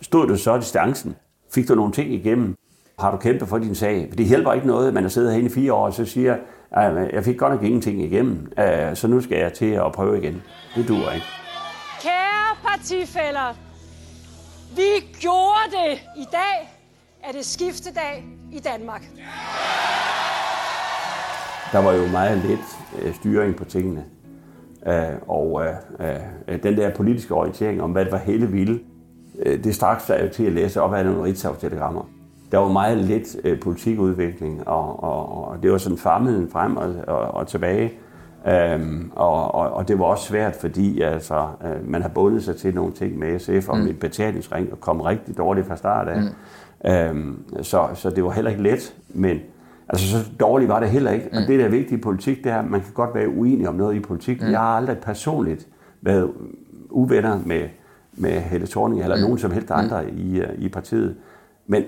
stod 0.00 0.26
du 0.26 0.36
så 0.36 0.56
distancen? 0.58 1.16
Fik 1.54 1.68
du 1.68 1.74
nogle 1.74 1.92
ting 1.92 2.12
igennem? 2.12 2.56
Har 2.98 3.10
du 3.10 3.16
kæmpet 3.16 3.48
for 3.48 3.58
din 3.58 3.74
sag? 3.74 4.06
For 4.08 4.16
det 4.16 4.26
hjælper 4.26 4.52
ikke 4.52 4.66
noget, 4.66 4.88
at 4.88 4.94
man 4.94 5.02
har 5.02 5.10
siddet 5.10 5.30
herinde 5.30 5.50
i 5.50 5.54
fire 5.54 5.72
år, 5.72 5.86
og 5.86 5.92
så 5.92 6.04
siger, 6.04 6.36
at 6.70 7.14
jeg 7.14 7.24
fik 7.24 7.38
godt 7.38 7.52
nok 7.52 7.62
ingenting 7.62 8.02
igennem, 8.02 8.52
øh, 8.58 8.96
så 8.96 9.08
nu 9.08 9.20
skal 9.20 9.38
jeg 9.38 9.52
til 9.52 9.70
at 9.70 9.92
prøve 9.92 10.18
igen. 10.18 10.42
Det 10.74 10.88
duer 10.88 11.12
ikke. 11.12 11.26
Kære 12.02 12.56
partifælder, 12.66 13.56
vi 14.76 15.18
gjorde 15.20 15.70
det. 15.70 16.00
I 16.16 16.26
dag 16.32 16.70
er 17.24 17.32
det 17.32 17.44
skiftedag 17.44 18.24
i 18.52 18.58
Danmark. 18.58 19.02
Der 21.72 21.78
var 21.78 21.92
jo 21.92 22.06
meget 22.12 22.38
lidt 22.38 22.78
øh, 23.02 23.14
styring 23.14 23.56
på 23.56 23.64
tingene. 23.64 24.04
Øh, 24.86 25.28
og 25.28 25.62
øh, 26.00 26.62
den 26.62 26.76
der 26.76 26.90
politiske 26.94 27.34
orientering 27.34 27.82
om, 27.82 27.92
hvad 27.92 28.04
det 28.04 28.12
var 28.12 28.18
hele 28.18 28.46
ville, 28.46 28.80
øh, 29.42 29.64
det 29.64 29.74
straks 29.74 30.04
sig 30.04 30.20
jo 30.24 30.28
til 30.28 30.44
at 30.44 30.52
læse 30.52 30.82
op 30.82 30.94
af 30.94 31.04
nogle 31.04 31.22
Ritzau-telegrammer. 31.22 32.08
Der 32.52 32.58
var 32.58 32.68
meget 32.68 32.98
lidt 32.98 33.60
politikudvikling, 33.60 34.68
og, 34.68 35.04
og, 35.04 35.48
og 35.48 35.62
det 35.62 35.72
var 35.72 35.78
sådan 35.78 35.98
famlen 35.98 36.50
frem 36.50 36.76
og, 36.76 36.94
og, 37.06 37.18
og 37.18 37.46
tilbage. 37.46 37.92
Øhm, 38.48 39.12
og, 39.16 39.54
og, 39.54 39.70
og 39.70 39.88
det 39.88 39.98
var 39.98 40.04
også 40.04 40.24
svært, 40.24 40.56
fordi 40.56 41.00
altså, 41.00 41.48
øh, 41.64 41.90
man 41.90 42.02
har 42.02 42.08
bundet 42.08 42.44
sig 42.44 42.56
til 42.56 42.74
nogle 42.74 42.92
ting 42.92 43.18
med 43.18 43.38
SF 43.38 43.68
om 43.68 43.78
mm. 43.78 43.86
en 43.86 43.94
betalingsring 43.94 44.72
og 44.72 44.80
kom 44.80 45.00
rigtig 45.00 45.38
dårligt 45.38 45.66
fra 45.66 45.76
start 45.76 46.08
af. 46.08 46.20
Mm. 46.20 46.90
Øhm, 46.90 47.62
så, 47.62 47.88
så 47.94 48.10
det 48.10 48.24
var 48.24 48.30
heller 48.30 48.50
ikke 48.50 48.62
let, 48.62 48.94
men 49.08 49.40
Altså, 49.88 50.10
så 50.10 50.30
dårligt 50.40 50.68
var 50.68 50.80
det 50.80 50.90
heller 50.90 51.10
ikke. 51.10 51.28
Mm. 51.32 51.38
Og 51.38 51.42
det, 51.48 51.58
der 51.58 51.64
er 51.64 51.68
vigtigt 51.68 51.98
i 51.98 52.02
politik, 52.02 52.44
det 52.44 52.52
er, 52.52 52.58
at 52.58 52.70
man 52.70 52.80
kan 52.80 52.92
godt 52.94 53.14
være 53.14 53.28
uenig 53.28 53.68
om 53.68 53.74
noget 53.74 53.94
i 53.94 54.00
politik. 54.00 54.42
Mm. 54.42 54.50
Jeg 54.50 54.58
har 54.58 54.76
aldrig 54.76 54.98
personligt 54.98 55.66
været 56.02 56.30
uvenner 56.90 57.40
med, 57.46 57.68
med 58.12 58.30
Helle 58.30 58.66
Thorning 58.66 59.02
eller 59.02 59.16
mm. 59.16 59.22
nogen 59.22 59.38
som 59.38 59.50
helst 59.50 59.70
andre 59.70 60.02
mm. 60.02 60.18
i, 60.18 60.40
øh, 60.40 60.48
i 60.58 60.68
partiet. 60.68 61.16
Men 61.66 61.84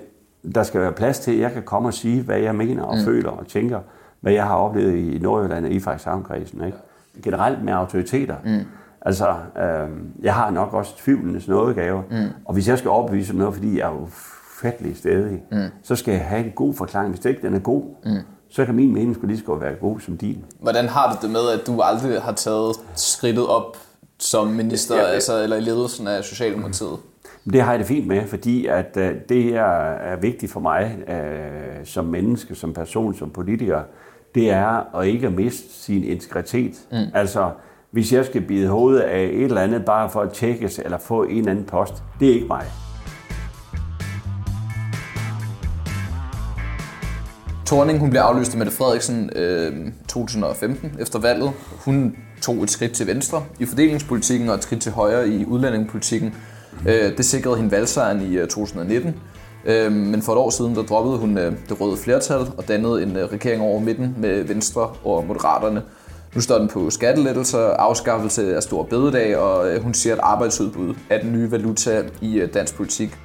der 0.54 0.62
skal 0.62 0.80
være 0.80 0.92
plads 0.92 1.18
til, 1.18 1.32
at 1.32 1.38
jeg 1.40 1.52
kan 1.52 1.62
komme 1.62 1.88
og 1.88 1.94
sige, 1.94 2.22
hvad 2.22 2.38
jeg 2.38 2.54
mener 2.54 2.82
og 2.82 2.96
mm. 2.96 3.04
føler 3.04 3.30
og 3.30 3.46
tænker, 3.46 3.80
hvad 4.20 4.32
jeg 4.32 4.44
har 4.44 4.56
oplevet 4.56 4.96
i 4.96 5.18
Nordjylland 5.18 5.64
og 5.64 5.70
i 5.70 5.80
Frederikshavn-kredsen. 5.80 6.64
Ikke? 6.64 6.78
Generelt 7.22 7.64
med 7.64 7.72
autoriteter. 7.72 8.36
Mm. 8.44 8.60
Altså, 9.00 9.28
øh, 9.58 9.88
jeg 10.22 10.34
har 10.34 10.50
nok 10.50 10.74
også 10.74 10.96
tvivlenes 10.96 11.48
nådegave, 11.48 12.02
mm. 12.10 12.16
og 12.44 12.54
hvis 12.54 12.68
jeg 12.68 12.78
skal 12.78 12.90
opvise 12.90 13.36
noget, 13.36 13.54
fordi 13.54 13.78
jeg 13.78 13.86
er 13.86 13.92
jo 13.92 14.08
fattelig 14.60 14.96
stedig, 14.96 15.42
mm. 15.52 15.68
så 15.82 15.96
skal 15.96 16.12
jeg 16.12 16.24
have 16.24 16.44
en 16.44 16.50
god 16.50 16.74
forklaring. 16.74 17.10
Hvis 17.10 17.20
det 17.20 17.30
ikke 17.30 17.42
den 17.42 17.54
er 17.54 17.58
god, 17.58 17.82
mm. 18.04 18.16
så 18.48 18.64
kan 18.64 18.74
min 18.74 18.94
mening 18.94 19.14
skulle 19.14 19.34
lige 19.34 19.42
skal 19.42 19.60
være 19.60 19.74
god 19.74 20.00
som 20.00 20.16
din. 20.16 20.44
Hvordan 20.60 20.88
har 20.88 21.12
du 21.12 21.26
det 21.26 21.30
med, 21.30 21.60
at 21.60 21.66
du 21.66 21.80
aldrig 21.80 22.22
har 22.22 22.32
taget 22.32 22.76
skridtet 22.94 23.46
op 23.46 23.76
som 24.18 24.46
minister, 24.46 24.96
ja, 24.96 25.02
altså, 25.02 25.42
eller 25.42 25.56
i 25.56 25.60
ledelsen 25.60 26.06
af 26.08 26.24
Socialdemokratiet? 26.24 26.98
Det 27.52 27.62
har 27.62 27.70
jeg 27.70 27.78
det 27.78 27.86
fint 27.86 28.06
med, 28.06 28.26
fordi 28.26 28.66
at 28.66 28.96
øh, 28.96 29.14
det 29.28 29.54
er, 29.56 29.92
er 29.92 30.16
vigtigt 30.16 30.52
for 30.52 30.60
mig 30.60 30.98
øh, 31.08 31.84
som 31.86 32.04
menneske, 32.04 32.54
som 32.54 32.72
person, 32.72 33.14
som 33.14 33.30
politiker, 33.30 33.82
det 34.34 34.50
er 34.50 34.96
at 34.96 35.06
ikke 35.06 35.26
at 35.26 35.32
miste 35.32 35.72
sin 35.72 36.04
integritet. 36.04 36.72
Mm. 36.92 36.98
Altså, 37.14 37.50
hvis 37.90 38.12
jeg 38.12 38.24
skal 38.24 38.40
bide 38.40 38.68
hovedet 38.68 39.00
af 39.00 39.22
et 39.22 39.42
eller 39.42 39.60
andet 39.60 39.84
bare 39.84 40.10
for 40.10 40.20
at 40.20 40.32
tjekkes 40.32 40.78
eller 40.78 40.98
få 40.98 41.22
en 41.22 41.38
eller 41.38 41.50
anden 41.50 41.64
post, 41.64 41.94
det 42.20 42.28
er 42.28 42.34
ikke 42.34 42.46
mig. 42.46 42.85
Thorning, 47.66 47.98
hun 47.98 48.10
blev 48.10 48.20
afløst 48.20 48.52
af 48.52 48.58
Mette 48.58 48.72
Frederiksen 48.72 49.30
øh, 49.36 49.92
2015 50.08 50.92
efter 51.00 51.18
valget. 51.18 51.52
Hun 51.84 52.16
tog 52.42 52.62
et 52.62 52.70
skridt 52.70 52.92
til 52.92 53.06
venstre 53.06 53.44
i 53.60 53.66
fordelingspolitikken 53.66 54.48
og 54.48 54.54
et 54.54 54.62
skridt 54.62 54.82
til 54.82 54.92
højre 54.92 55.28
i 55.28 55.44
udlændingepolitikken. 55.44 56.34
Øh, 56.88 57.16
det 57.16 57.24
sikrede 57.24 57.56
hende 57.56 57.70
valgsejren 57.70 58.32
i 58.32 58.38
2019. 58.38 59.14
Øh, 59.64 59.86
øh, 59.86 59.92
men 59.92 60.22
for 60.22 60.32
et 60.32 60.38
år 60.38 60.50
siden, 60.50 60.74
der 60.74 60.82
droppede 60.82 61.18
hun 61.18 61.38
øh, 61.38 61.52
det 61.68 61.80
røde 61.80 61.96
flertal 61.96 62.40
og 62.56 62.68
dannede 62.68 63.02
en 63.02 63.16
øh, 63.16 63.24
regering 63.24 63.62
over 63.62 63.80
midten 63.80 64.14
med 64.18 64.42
Venstre 64.42 64.90
og 65.04 65.26
Moderaterne. 65.26 65.82
Nu 66.34 66.40
står 66.40 66.58
den 66.58 66.68
på 66.68 66.90
skattelettelser, 66.90 67.58
afskaffelse 67.58 68.56
af 68.56 68.62
stor 68.62 68.82
bededag, 68.82 69.36
og 69.36 69.68
øh, 69.68 69.82
hun 69.82 69.94
siger, 69.94 70.14
at 70.14 70.20
arbejdsudbud 70.22 70.94
er 71.10 71.20
den 71.20 71.32
nye 71.32 71.50
valuta 71.50 72.02
i 72.20 72.38
øh, 72.38 72.54
dansk 72.54 72.76
politik. 72.76 73.18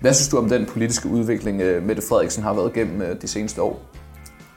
Hvad 0.00 0.14
synes 0.14 0.28
du 0.28 0.38
om 0.38 0.48
den 0.48 0.66
politiske 0.66 1.08
udvikling, 1.08 1.60
øh, 1.60 1.82
Mette 1.82 2.02
Frederiksen 2.08 2.42
har 2.42 2.54
været 2.54 2.72
gennem 2.72 3.02
øh, 3.02 3.22
de 3.22 3.28
seneste 3.28 3.62
år? 3.62 3.82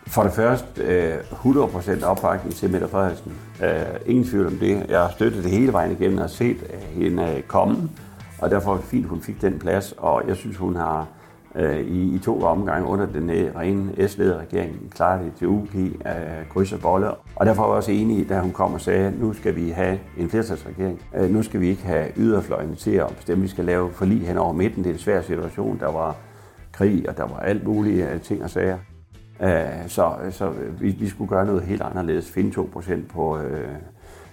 For 0.08 0.24
det 0.24 0.34
første, 0.34 0.82
øh, 0.82 1.18
100% 1.32 2.04
opbakning 2.04 2.56
til 2.56 2.72
Mette 2.72 2.88
Frederiksen. 2.88 3.34
Ingen 4.06 4.26
tvivl 4.26 4.48
om 4.48 4.58
det. 4.58 4.86
Jeg 4.90 5.00
har 5.00 5.12
støttet 5.12 5.44
det 5.44 5.52
hele 5.52 5.74
vejen 5.74 5.92
igennem 5.92 6.18
og 6.18 6.30
set 6.30 6.58
hende 6.90 7.44
komme, 7.48 7.90
og 8.40 8.52
derfor 8.52 8.74
er 8.74 8.78
det 8.78 8.86
fint, 8.86 9.06
hun 9.06 9.22
fik 9.22 9.42
den 9.42 9.60
plads, 9.60 9.94
og 9.98 10.24
jeg 10.28 10.36
synes, 10.36 10.58
hun 10.58 10.76
har 10.76 11.08
øh, 11.56 11.80
i, 11.80 12.16
i 12.16 12.20
to 12.20 12.42
omgange 12.42 12.88
under 12.88 13.06
den 13.06 13.32
rene 13.56 14.08
S-ledede 14.08 14.40
regering 14.40 14.92
klarer 14.96 15.24
det 15.24 15.34
til 15.38 15.48
UG 15.48 15.70
af 16.06 16.50
kryds 16.50 16.74
og 16.74 16.80
bolle. 16.80 17.12
Og 17.36 17.46
derfor 17.46 17.62
var 17.62 17.70
jeg 17.70 17.78
også 17.78 17.92
enig, 17.92 18.30
da 18.30 18.40
hun 18.40 18.52
kom 18.52 18.74
og 18.74 18.82
sagde, 18.82 19.08
at 19.08 19.20
nu 19.20 19.34
skal 19.34 19.56
vi 19.56 19.70
have 19.70 20.00
en 20.18 20.30
flertalsregering. 20.30 21.02
Øh, 21.16 21.30
nu 21.30 21.44
skal 21.44 21.62
vi 21.62 21.68
ikke 21.68 21.84
have 21.84 22.08
yderfløjene 22.18 22.76
til 22.76 22.92
at 22.92 23.16
bestemme, 23.16 23.42
vi 23.42 23.48
skal 23.48 23.66
lave 23.66 23.92
forlig 23.92 24.28
hen 24.28 24.38
over 24.38 24.54
midten. 24.54 24.84
Det 24.84 24.90
er 24.90 24.94
en 24.94 25.00
svær 25.00 25.22
situation. 25.22 25.80
Der 25.80 25.92
var 25.92 26.16
krig, 26.72 27.10
og 27.10 27.18
der 27.18 27.24
var 27.24 27.40
alt 27.40 27.68
muligt 27.68 28.10
øh, 28.10 28.22
ting 28.22 28.44
og 28.44 28.50
sager. 28.50 28.78
Øh, 29.42 29.88
så 29.88 30.12
så 30.30 30.52
vi, 30.80 30.90
vi 30.90 31.10
skulle 31.10 31.30
gøre 31.30 31.46
noget 31.46 31.62
helt 31.64 31.82
anderledes. 31.82 32.32
Finde 32.32 32.62
2% 32.62 33.14
på, 33.14 33.38
øh, 33.38 33.68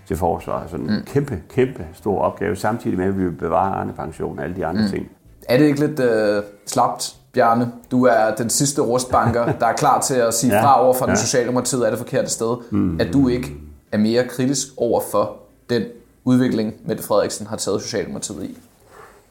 til 0.06 0.16
forsvar. 0.16 0.66
Sådan 0.66 0.86
en 0.86 0.96
mm. 0.96 1.04
kæmpe, 1.06 1.42
kæmpe 1.48 1.86
stor 1.92 2.20
opgave, 2.20 2.56
samtidig 2.56 2.98
med, 2.98 3.06
at 3.06 3.18
vi 3.18 3.24
vil 3.24 3.32
bevare 3.32 3.74
Arne 3.74 3.92
pension 3.92 4.38
og 4.38 4.44
alle 4.44 4.56
de 4.56 4.66
andre 4.66 4.82
mm. 4.82 4.88
ting. 4.88 5.10
Er 5.48 5.58
det 5.58 5.64
ikke 5.64 5.80
lidt 5.80 6.00
øh, 6.00 6.42
slapt, 6.66 7.16
Bjarne? 7.32 7.72
Du 7.90 8.04
er 8.04 8.34
den 8.38 8.50
sidste 8.50 8.82
rustbanker, 8.82 9.52
der 9.52 9.66
er 9.66 9.72
klar 9.72 10.00
til 10.00 10.14
at 10.14 10.34
sige 10.34 10.54
ja, 10.56 10.62
fra 10.62 10.84
over 10.84 10.94
for 10.94 11.04
ja. 11.04 11.10
den 11.10 11.16
socialdemokratiet 11.16 11.86
er 11.86 11.90
det 11.90 11.98
forkerte 11.98 12.30
sted. 12.30 12.56
Mm. 12.70 13.00
At 13.00 13.08
du 13.12 13.28
ikke 13.28 13.52
er 13.92 13.98
mere 13.98 14.24
kritisk 14.24 14.68
over 14.76 15.00
for 15.10 15.36
den 15.70 15.82
udvikling, 16.24 16.74
Mette 16.84 17.02
Frederiksen 17.02 17.46
har 17.46 17.56
taget 17.56 17.82
Socialdemokratiet 17.82 18.44
i? 18.44 18.58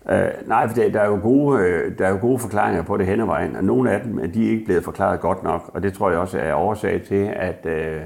Uh, 0.06 0.48
nej, 0.48 0.68
for 0.68 0.76
der 0.76 1.00
er, 1.00 1.08
jo 1.08 1.20
gode, 1.22 1.58
uh, 1.58 1.98
der 1.98 2.06
er 2.06 2.10
jo 2.10 2.18
gode 2.22 2.40
forklaringer 2.40 2.84
på 2.84 2.98
det 2.98 3.06
hen 3.06 3.28
vejen, 3.28 3.56
og 3.56 3.64
nogle 3.64 3.92
af 3.92 4.02
dem 4.02 4.20
er 4.20 4.28
de 4.28 4.50
ikke 4.50 4.66
blevet 4.66 4.84
forklaret 4.84 5.20
godt 5.20 5.44
nok, 5.44 5.72
og 5.74 5.84
det 5.84 5.94
tror 5.94 6.10
jeg 6.10 6.20
også 6.20 6.40
er 6.40 6.54
årsag 6.54 7.02
til, 7.08 7.30
at, 7.36 7.60
uh, 7.66 8.02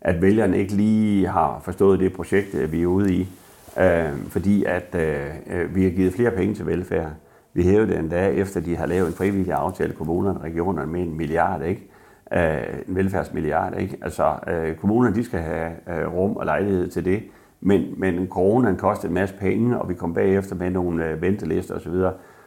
at 0.00 0.22
vælgerne 0.22 0.58
ikke 0.58 0.74
lige 0.74 1.28
har 1.28 1.60
forstået 1.64 2.00
det 2.00 2.12
projekt, 2.12 2.72
vi 2.72 2.82
er 2.82 2.86
ude 2.86 3.14
i. 3.14 3.28
Uh, 3.76 4.30
fordi 4.30 4.64
at 4.64 4.94
uh, 4.94 5.74
vi 5.74 5.82
har 5.82 5.90
givet 5.90 6.14
flere 6.14 6.30
penge 6.30 6.54
til 6.54 6.66
velfærd. 6.66 7.10
Vi 7.54 7.62
hævede 7.62 7.86
det 7.86 7.98
endda, 7.98 8.28
efter 8.28 8.60
de 8.60 8.76
har 8.76 8.86
lavet 8.86 9.06
en 9.08 9.14
frivillig 9.14 9.52
aftale, 9.52 9.92
kommunerne 9.92 10.38
og 10.38 10.44
regionerne, 10.44 10.92
med 10.92 11.00
en 11.00 11.16
milliard, 11.16 11.62
ikke? 11.62 11.88
Uh, 12.36 12.88
en 12.88 12.96
velfærdsmilliard. 12.96 13.80
Ikke? 13.80 13.96
Altså, 14.02 14.34
uh, 14.46 14.76
kommunerne 14.76 15.14
de 15.14 15.24
skal 15.24 15.40
have 15.40 15.70
øh, 15.88 16.14
rum 16.14 16.36
og 16.36 16.44
lejlighed 16.44 16.88
til 16.88 17.04
det, 17.04 17.22
men, 17.60 17.94
men 17.96 18.28
coronaen 18.28 18.76
kostede 18.76 19.08
en 19.08 19.14
masse 19.14 19.34
penge, 19.34 19.78
og 19.78 19.88
vi 19.88 19.94
kom 19.94 20.14
bagefter 20.14 20.54
med 20.54 20.70
nogle 20.70 21.14
uh, 21.14 21.22
ventelister 21.22 21.74
osv., 21.74 21.94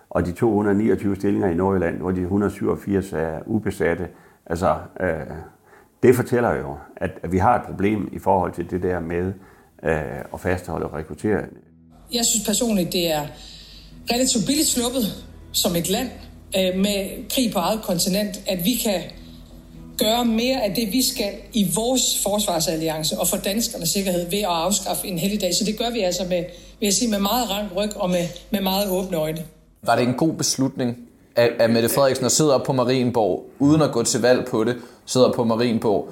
og 0.09 0.25
de 0.25 0.31
229 0.31 1.15
stillinger 1.15 1.50
i 1.50 1.53
Nordjylland, 1.53 1.97
hvor 1.97 2.12
de 2.12 2.21
187 2.21 3.13
er 3.13 3.39
ubesatte, 3.45 4.07
altså, 4.45 4.75
øh, 5.00 5.09
det 6.03 6.15
fortæller 6.15 6.53
jo, 6.53 6.77
at, 6.97 7.12
at 7.24 7.31
vi 7.31 7.38
har 7.38 7.55
et 7.55 7.65
problem 7.65 8.09
i 8.12 8.19
forhold 8.19 8.51
til 8.51 8.71
det 8.71 8.83
der 8.83 9.00
med 9.00 9.33
øh, 9.83 10.19
at 10.33 10.39
fastholde 10.39 10.85
og 10.85 10.93
rekruttere. 10.93 11.43
Jeg 12.13 12.25
synes 12.25 12.47
personligt, 12.47 12.93
det 12.93 13.12
er 13.13 13.21
relativt 14.12 14.45
billigt 14.45 14.67
sluppet 14.67 15.25
som 15.51 15.75
et 15.75 15.89
land 15.89 16.09
øh, 16.57 16.79
med 16.79 17.29
krig 17.29 17.51
på 17.53 17.59
eget 17.59 17.81
kontinent, 17.81 18.41
at 18.47 18.65
vi 18.65 18.74
kan 18.74 19.01
gøre 19.97 20.25
mere 20.25 20.63
af 20.63 20.75
det, 20.75 20.93
vi 20.93 21.01
skal 21.01 21.31
i 21.53 21.71
vores 21.75 22.24
forsvarsalliance 22.24 23.19
og 23.19 23.27
for 23.27 23.38
danskernes 23.38 23.89
sikkerhed 23.89 24.29
ved 24.29 24.39
at 24.39 24.45
afskaffe 24.45 25.07
en 25.07 25.19
helligdag. 25.19 25.55
Så 25.55 25.65
det 25.65 25.77
gør 25.77 25.89
vi 25.89 26.00
altså 26.00 26.24
med, 26.24 26.43
vil 26.79 26.88
jeg 26.88 26.93
sige, 26.93 27.12
med 27.12 27.19
meget 27.19 27.50
rank 27.50 27.75
ryg 27.75 27.97
og 27.97 28.09
med, 28.09 28.27
med 28.51 28.62
meget 28.62 28.89
åbne 28.89 29.17
øjne. 29.17 29.43
Var 29.83 29.95
det 29.95 30.07
en 30.07 30.13
god 30.13 30.33
beslutning 30.33 30.97
af, 31.35 31.50
af 31.59 31.69
Mette 31.69 31.89
Frederiksen 31.89 32.25
at 32.25 32.31
sidde 32.31 32.55
op 32.55 32.63
på 32.63 32.74
Marienborg, 32.74 33.45
uden 33.59 33.81
at 33.81 33.91
gå 33.91 34.03
til 34.03 34.21
valg 34.21 34.45
på 34.45 34.63
det, 34.63 34.75
sidder 35.05 35.31
på 35.31 35.43
Marienborg, 35.43 36.09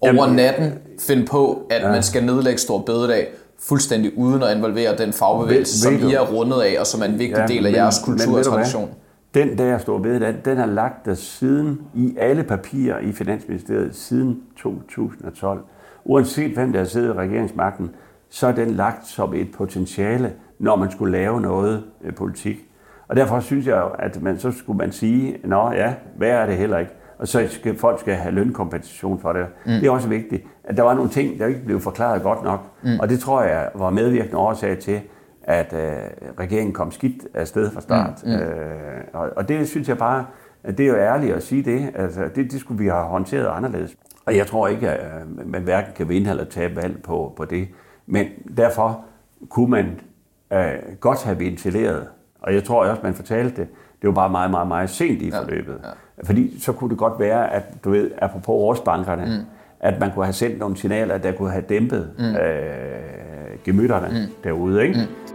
over 0.00 0.26
natten 0.26 0.72
finde 0.98 1.26
på, 1.26 1.62
at 1.70 1.82
ja. 1.82 1.88
man 1.88 2.02
skal 2.02 2.24
nedlægge 2.24 2.58
stor 2.58 2.78
bededag, 2.78 3.28
fuldstændig 3.62 4.18
uden 4.18 4.42
at 4.42 4.56
involvere 4.56 4.96
den 4.96 5.12
fagbevægelse, 5.12 5.80
som 5.80 5.94
I 5.94 6.14
er 6.14 6.20
rundet 6.20 6.60
af, 6.60 6.80
og 6.80 6.86
som 6.86 7.00
er 7.00 7.04
en 7.04 7.18
vigtig 7.18 7.36
ja, 7.38 7.46
del 7.46 7.66
af 7.66 7.72
men, 7.72 7.74
jeres 7.74 7.98
kultur 8.04 8.38
og 8.38 8.44
tradition. 8.44 8.90
Den 9.34 9.58
der 9.58 9.78
står 9.78 9.98
ved, 9.98 10.20
den, 10.20 10.36
den 10.44 10.56
har 10.56 10.66
lagt 10.66 11.06
der 11.06 11.14
siden 11.14 11.80
i 11.94 12.16
alle 12.18 12.44
papirer 12.44 12.98
i 12.98 13.12
Finansministeriet 13.12 13.96
siden 13.96 14.40
2012. 14.56 15.60
Uanset 16.04 16.54
hvem 16.54 16.72
der 16.72 16.84
siddet 16.84 17.08
i 17.08 17.12
regeringsmagten, 17.12 17.90
så 18.30 18.46
er 18.46 18.52
den 18.52 18.70
lagt 18.70 19.06
som 19.06 19.34
et 19.34 19.48
potentiale, 19.52 20.32
når 20.58 20.76
man 20.76 20.90
skulle 20.90 21.12
lave 21.12 21.40
noget 21.40 21.84
øh, 22.04 22.14
politik. 22.14 22.56
Og 23.08 23.16
derfor 23.16 23.40
synes 23.40 23.66
jeg, 23.66 23.84
at 23.98 24.22
man, 24.22 24.38
så 24.38 24.50
skulle 24.50 24.76
man 24.76 24.92
sige, 24.92 25.38
nå 25.44 25.72
ja, 25.72 25.94
hvad 26.16 26.28
er 26.28 26.46
det 26.46 26.56
heller 26.56 26.78
ikke? 26.78 26.92
Og 27.20 27.28
så 27.28 27.46
skal 27.50 27.76
folk 27.76 28.00
skal 28.00 28.14
have 28.14 28.34
lønkompensation 28.34 29.20
for 29.20 29.32
det. 29.32 29.46
Mm. 29.66 29.72
Det 29.72 29.86
er 29.86 29.90
også 29.90 30.08
vigtigt, 30.08 30.46
at 30.64 30.76
der 30.76 30.82
var 30.82 30.94
nogle 30.94 31.10
ting, 31.10 31.38
der 31.38 31.46
ikke 31.46 31.64
blev 31.64 31.80
forklaret 31.80 32.22
godt 32.22 32.44
nok, 32.44 32.60
mm. 32.82 33.00
og 33.00 33.08
det 33.08 33.20
tror 33.20 33.42
jeg 33.42 33.70
var 33.74 33.90
medvirkende 33.90 34.36
årsag 34.36 34.78
til, 34.78 35.00
at 35.42 35.72
øh, 35.72 35.90
regeringen 36.38 36.72
kom 36.72 36.90
skidt 36.90 37.26
af 37.34 37.46
sted 37.48 37.70
fra 37.70 37.80
start. 37.80 38.22
Mm. 38.24 38.30
Mm. 38.30 38.36
Øh, 38.36 39.00
og, 39.12 39.30
og 39.36 39.48
det 39.48 39.68
synes 39.68 39.88
jeg 39.88 39.98
bare, 39.98 40.26
at 40.64 40.78
det 40.78 40.84
er 40.84 40.90
jo 40.90 40.96
ærligt 40.96 41.34
at 41.34 41.42
sige 41.42 41.62
det. 41.62 41.92
Altså, 41.94 42.20
det, 42.34 42.52
det 42.52 42.60
skulle 42.60 42.78
vi 42.78 42.88
have 42.88 43.04
håndteret 43.04 43.46
anderledes. 43.56 43.96
Og 44.26 44.36
jeg 44.36 44.46
tror 44.46 44.68
ikke, 44.68 44.90
at 44.90 45.26
man 45.46 45.62
hverken 45.62 45.92
kan 45.96 46.08
vinde 46.08 46.30
eller 46.30 46.44
tabe 46.44 46.76
valg 46.76 47.02
på, 47.02 47.32
på 47.36 47.44
det. 47.44 47.68
Men 48.06 48.26
derfor 48.56 49.04
kunne 49.48 49.70
man 49.70 50.00
øh, 50.52 50.96
godt 51.00 51.24
have 51.24 51.38
ventileret, 51.38 52.06
og 52.40 52.54
jeg 52.54 52.64
tror 52.64 52.84
også, 52.84 53.02
man 53.02 53.14
fortalte 53.14 53.56
det, 53.56 53.68
det 54.02 54.08
var 54.08 54.14
bare 54.14 54.30
meget, 54.30 54.50
meget, 54.50 54.68
meget 54.68 54.90
sent 54.90 55.22
i 55.22 55.30
forløbet. 55.30 55.78
Ja, 55.82 55.88
ja. 55.88 55.94
Fordi 56.24 56.60
så 56.60 56.72
kunne 56.72 56.90
det 56.90 56.98
godt 56.98 57.18
være, 57.18 57.52
at 57.52 57.84
du 57.84 57.90
ved, 57.90 58.10
apropos 58.18 58.52
årsbankerne, 58.52 59.24
mm. 59.24 59.46
at 59.80 60.00
man 60.00 60.10
kunne 60.14 60.24
have 60.24 60.32
sendt 60.32 60.58
nogle 60.58 60.76
signaler, 60.76 61.18
der 61.18 61.32
kunne 61.32 61.50
have 61.50 61.64
dæmpet 61.68 62.10
mm. 62.18 62.24
øh, 62.24 63.58
gemytterne 63.64 64.08
mm. 64.08 64.34
derude. 64.44 64.82
Ikke? 64.82 64.94
Mm. 65.00 65.30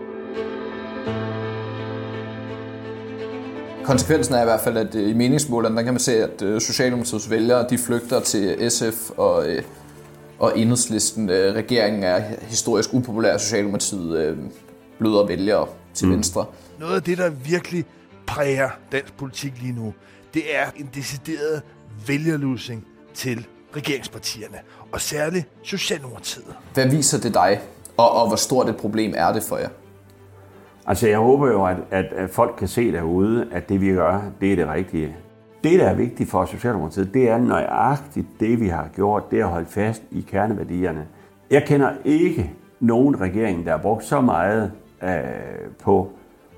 Konsekvensen 3.83 4.35
er 4.35 4.41
i 4.41 4.45
hvert 4.45 4.59
fald, 4.59 4.77
at 4.77 4.95
øh, 4.95 5.09
i 5.09 5.13
meningsmålene, 5.13 5.75
der 5.75 5.83
kan 5.83 5.93
man 5.93 5.99
se, 5.99 6.23
at 6.23 6.41
øh, 6.41 6.61
Socialdemokratiets 6.61 7.29
vælgere, 7.29 7.67
de 7.69 7.77
flygter 7.77 8.19
til 8.19 8.71
SF 8.71 9.09
og, 9.17 9.47
øh, 9.49 9.63
og 10.39 10.59
enhedslisten. 10.59 11.29
Regeringen 11.31 12.03
er 12.03 12.21
historisk 12.41 12.93
upopulær, 12.93 13.37
Socialdemokratiet 13.37 14.37
bløder 14.99 15.25
vælgere 15.25 15.67
til 15.93 16.07
mm. 16.07 16.13
venstre. 16.13 16.45
Noget 16.79 16.95
af 16.95 17.03
det, 17.03 17.17
der 17.17 17.29
virkelig 17.29 17.85
præger 18.27 18.69
dansk 18.91 19.17
politik 19.17 19.61
lige 19.61 19.73
nu, 19.73 19.93
det 20.33 20.55
er 20.55 20.65
en 20.75 20.89
decideret 20.95 21.61
vælgerlusing 22.07 22.85
til 23.13 23.47
regeringspartierne, 23.75 24.57
og 24.91 25.01
særligt 25.01 25.47
Socialdemokratiet. 25.63 26.55
Hvad 26.73 26.89
viser 26.89 27.19
det 27.19 27.33
dig 27.33 27.59
Og, 27.97 28.11
og 28.11 28.27
hvor 28.27 28.35
stort 28.35 28.69
et 28.69 28.77
problem 28.77 29.13
er 29.17 29.33
det 29.33 29.43
for 29.43 29.57
jer? 29.57 29.69
Altså, 30.87 31.07
jeg 31.07 31.17
håber 31.17 31.47
jo, 31.47 31.65
at, 31.65 31.77
at, 31.91 32.05
at 32.05 32.29
folk 32.29 32.55
kan 32.57 32.67
se 32.67 32.91
derude, 32.91 33.47
at 33.51 33.69
det 33.69 33.81
vi 33.81 33.89
gør, 33.93 34.21
det 34.41 34.51
er 34.51 34.55
det 34.55 34.67
rigtige. 34.67 35.15
Det, 35.63 35.79
der 35.79 35.85
er 35.85 35.93
vigtigt 35.95 36.29
for 36.29 36.45
Socialdemokratiet, 36.45 37.13
det 37.13 37.29
er 37.29 37.37
nøjagtigt 37.37 38.27
det, 38.39 38.59
vi 38.59 38.67
har 38.67 38.89
gjort, 38.95 39.31
det 39.31 39.39
er 39.39 39.45
at 39.45 39.51
holde 39.51 39.67
fast 39.69 40.03
i 40.11 40.21
kerneværdierne. 40.21 41.07
Jeg 41.51 41.63
kender 41.67 41.91
ikke 42.05 42.51
nogen 42.79 43.21
regering, 43.21 43.65
der 43.65 43.71
har 43.71 43.77
brugt 43.77 44.03
så 44.03 44.21
meget 44.21 44.71
øh, 45.03 45.09
på 45.83 46.11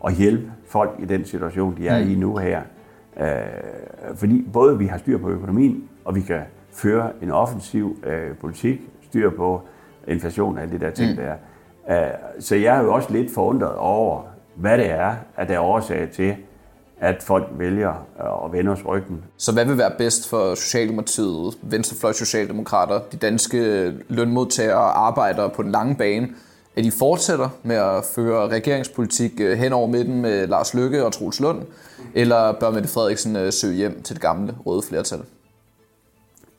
at 0.06 0.14
hjælpe 0.14 0.52
folk 0.68 0.96
i 1.00 1.06
den 1.06 1.26
situation, 1.26 1.78
de 1.78 1.88
er 1.88 2.04
mm. 2.04 2.12
i 2.12 2.16
nu 2.16 2.38
her. 2.38 2.62
Øh, 3.20 3.28
fordi 4.16 4.46
både 4.54 4.78
vi 4.78 4.86
har 4.86 4.98
styr 4.98 5.18
på 5.18 5.30
økonomien, 5.30 5.90
og 6.06 6.16
vi 6.16 6.22
kan 6.22 6.42
føre 6.72 7.12
en 7.22 7.32
offensiv 7.32 7.98
øh, 8.06 8.38
politik, 8.42 8.82
styr 9.02 9.30
på 9.30 9.62
inflation 10.08 10.56
og 10.56 10.62
alle 10.62 10.74
det 10.74 10.82
der 10.82 10.90
ting, 10.90 11.10
mm. 11.10 11.18
der 11.18 11.24
er. 11.24 12.08
Øh, 12.08 12.14
så 12.40 12.56
jeg 12.56 12.78
er 12.78 12.84
jo 12.84 12.94
også 12.94 13.14
lidt 13.14 13.34
forundret 13.34 13.76
over, 13.76 14.22
hvad 14.56 14.78
det 14.78 14.90
er, 14.90 15.16
at 15.38 15.50
der 15.50 15.56
er 15.56 15.60
årsag 15.60 16.10
til, 16.14 16.36
at 17.00 17.24
folk 17.24 17.48
vælger 17.52 18.06
at 18.46 18.52
vende 18.52 18.72
os 18.72 18.86
ryggen. 18.86 19.24
Så 19.38 19.54
hvad 19.54 19.66
vil 19.66 19.78
være 19.78 19.92
bedst 19.98 20.30
for 20.30 20.56
Socialdemokratiet, 20.56 21.58
Venstrefløj 21.62 22.12
Socialdemokrater, 22.12 23.00
de 23.12 23.18
danske 23.18 23.92
lønmodtagere 24.10 24.78
og 24.78 25.08
arbejdere 25.08 25.50
på 25.50 25.64
den 25.64 25.72
lange 25.72 25.96
bane, 25.96 26.30
at 26.78 26.84
de 26.84 26.92
fortsætter 26.92 27.50
med 27.64 27.76
at 27.76 28.06
føre 28.16 28.48
regeringspolitik 28.48 29.32
øh, 29.40 29.58
hen 29.58 29.74
over 29.74 29.88
midten 29.88 30.22
med 30.22 30.48
Lars 30.48 30.74
Løkke 30.74 31.06
og 31.06 31.14
Troels 31.14 31.40
Lund, 31.40 31.62
eller 32.14 32.52
bør 32.60 32.72
Mette 32.72 32.90
Frederiksen 32.90 33.36
øh, 33.36 33.54
søge 33.54 33.76
hjem 33.76 34.02
til 34.02 34.16
det 34.16 34.22
gamle 34.22 34.56
røde 34.66 34.82
flertal? 34.82 35.20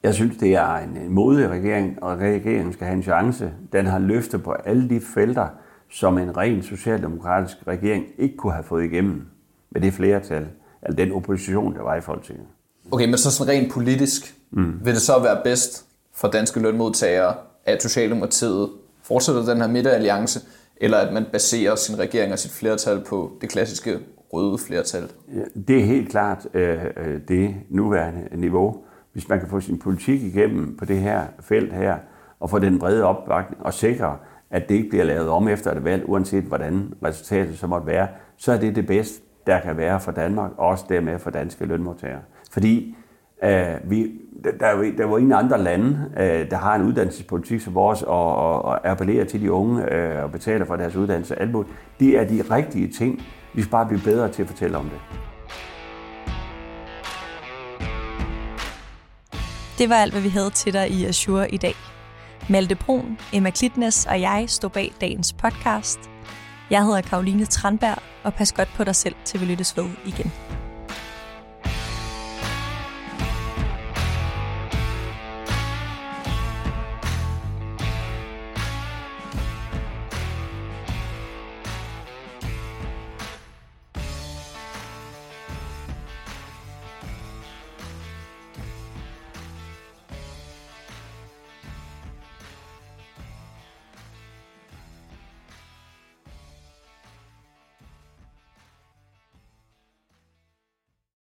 Jeg 0.03 0.15
synes, 0.15 0.37
det 0.37 0.55
er 0.55 0.75
en 0.75 1.11
modig 1.11 1.49
regering, 1.49 2.03
og 2.03 2.19
regeringen 2.19 2.73
skal 2.73 2.87
have 2.87 2.97
en 2.97 3.03
chance. 3.03 3.51
Den 3.73 3.87
har 3.87 3.99
løftet 3.99 4.43
på 4.43 4.53
alle 4.53 4.89
de 4.89 5.01
felter, 5.15 5.47
som 5.91 6.19
en 6.19 6.37
ren 6.37 6.63
socialdemokratisk 6.63 7.57
regering 7.67 8.05
ikke 8.19 8.37
kunne 8.37 8.53
have 8.53 8.65
fået 8.65 8.85
igennem 8.85 9.27
med 9.71 9.81
det 9.81 9.93
flertal, 9.93 10.47
eller 10.83 10.97
den 10.97 11.13
opposition, 11.13 11.75
der 11.75 11.83
var 11.83 11.97
i 11.97 12.01
Folketinget. 12.01 12.47
Okay, 12.91 13.07
men 13.07 13.19
så 13.19 13.31
sådan 13.31 13.53
rent 13.53 13.73
politisk, 13.73 14.35
mm. 14.51 14.81
vil 14.85 14.95
det 14.95 15.03
så 15.03 15.19
være 15.19 15.41
bedst 15.45 15.85
for 16.15 16.29
danske 16.29 16.61
lønmodtagere, 16.61 17.35
at 17.65 17.83
Socialdemokratiet 17.83 18.69
fortsætter 19.09 19.45
den 19.45 19.61
her 19.61 19.69
midteralliance, 19.69 20.41
eller 20.77 20.99
at 20.99 21.13
man 21.13 21.25
baserer 21.33 21.75
sin 21.75 21.99
regering 21.99 22.33
og 22.33 22.39
sit 22.39 22.51
flertal 22.51 23.05
på 23.05 23.33
det 23.41 23.49
klassiske 23.49 23.99
røde 24.33 24.59
flertal? 24.59 25.11
Det 25.69 25.79
er 25.79 25.85
helt 25.85 26.11
klart 26.11 26.47
øh, 26.55 26.85
øh, 26.97 27.21
det 27.29 27.55
nuværende 27.69 28.37
niveau. 28.37 28.77
Hvis 29.13 29.29
man 29.29 29.39
kan 29.41 29.49
få 29.49 29.61
sin 29.61 29.79
politik 29.79 30.23
igennem 30.23 30.77
på 30.77 30.85
det 30.85 30.97
her 30.97 31.27
felt 31.41 31.73
her, 31.73 31.97
og 32.41 32.51
få 32.51 32.59
den 32.59 32.79
brede 32.79 33.05
opbakning, 33.05 33.63
og 33.63 33.75
sikre, 33.75 34.17
at 34.51 34.69
det 34.69 34.75
ikke 34.75 34.89
bliver 34.89 35.05
lavet 35.05 35.29
om 35.29 35.49
efter 35.49 35.73
et 35.73 35.85
valg, 35.85 36.09
uanset 36.09 36.45
hvordan 36.45 36.95
resultatet 37.05 37.59
så 37.59 37.67
måtte 37.67 37.87
være, 37.87 38.09
så 38.37 38.53
er 38.53 38.59
det 38.59 38.77
det 38.77 38.87
bedste, 38.87 39.23
der 39.47 39.61
kan 39.61 39.77
være 39.77 40.01
for 40.01 40.13
Danmark, 40.13 40.51
og 40.57 40.67
også 40.67 40.85
dermed 40.89 41.19
for 41.19 41.31
danske 41.31 41.65
lønmodtagere. 41.65 42.21
Fordi 42.51 42.97
øh, 43.45 43.91
vi, 43.91 44.13
der, 44.45 44.93
der 44.99 45.05
var 45.05 45.19
ingen 45.19 45.33
andre 45.33 45.63
lande, 45.63 46.11
øh, 46.17 46.51
der 46.51 46.57
har 46.57 46.75
en 46.75 46.83
uddannelsespolitik 46.83 47.61
som 47.61 47.75
vores, 47.75 48.03
og, 48.03 48.37
og, 48.37 48.65
og 48.65 48.89
appellerer 48.89 49.25
til 49.25 49.41
de 49.41 49.53
unge 49.53 49.93
øh, 49.95 50.25
og 50.25 50.33
betaler 50.33 50.65
for 50.65 50.77
deres 50.77 50.97
uddannelse. 50.97 51.39
Alt 51.39 51.57
Det 52.01 52.19
er 52.19 52.25
de 52.25 52.43
rigtige 52.51 52.89
ting. 52.89 53.23
Vi 53.55 53.63
skal 53.63 53.71
bare 53.71 53.87
blive 53.87 54.01
bedre 54.05 54.29
til 54.29 54.43
at 54.43 54.49
fortælle 54.49 54.79
om 54.79 54.85
det. 54.85 55.01
Det 59.79 59.89
var 59.89 59.95
alt, 59.95 60.13
hvad 60.13 60.23
vi 60.23 60.29
havde 60.29 60.51
til 60.51 60.73
dig 60.73 60.91
i 60.91 61.05
Azure 61.05 61.51
i 61.51 61.57
dag. 61.57 61.75
Malte 62.51 62.75
Brun, 62.75 63.19
Emma 63.33 63.51
Klitnes 63.51 64.07
og 64.07 64.21
jeg 64.21 64.45
står 64.47 64.69
bag 64.69 64.93
dagens 65.01 65.33
podcast. 65.33 66.11
Jeg 66.71 66.85
hedder 66.85 67.01
Karoline 67.01 67.45
Tranberg, 67.45 68.03
og 68.25 68.35
pas 68.35 68.53
godt 68.53 68.69
på 68.77 68.85
dig 68.85 68.97
selv, 68.97 69.15
til 69.25 69.41
vi 69.41 69.45
lyttes 69.47 69.77
ved 69.77 69.87
igen. 70.07 70.58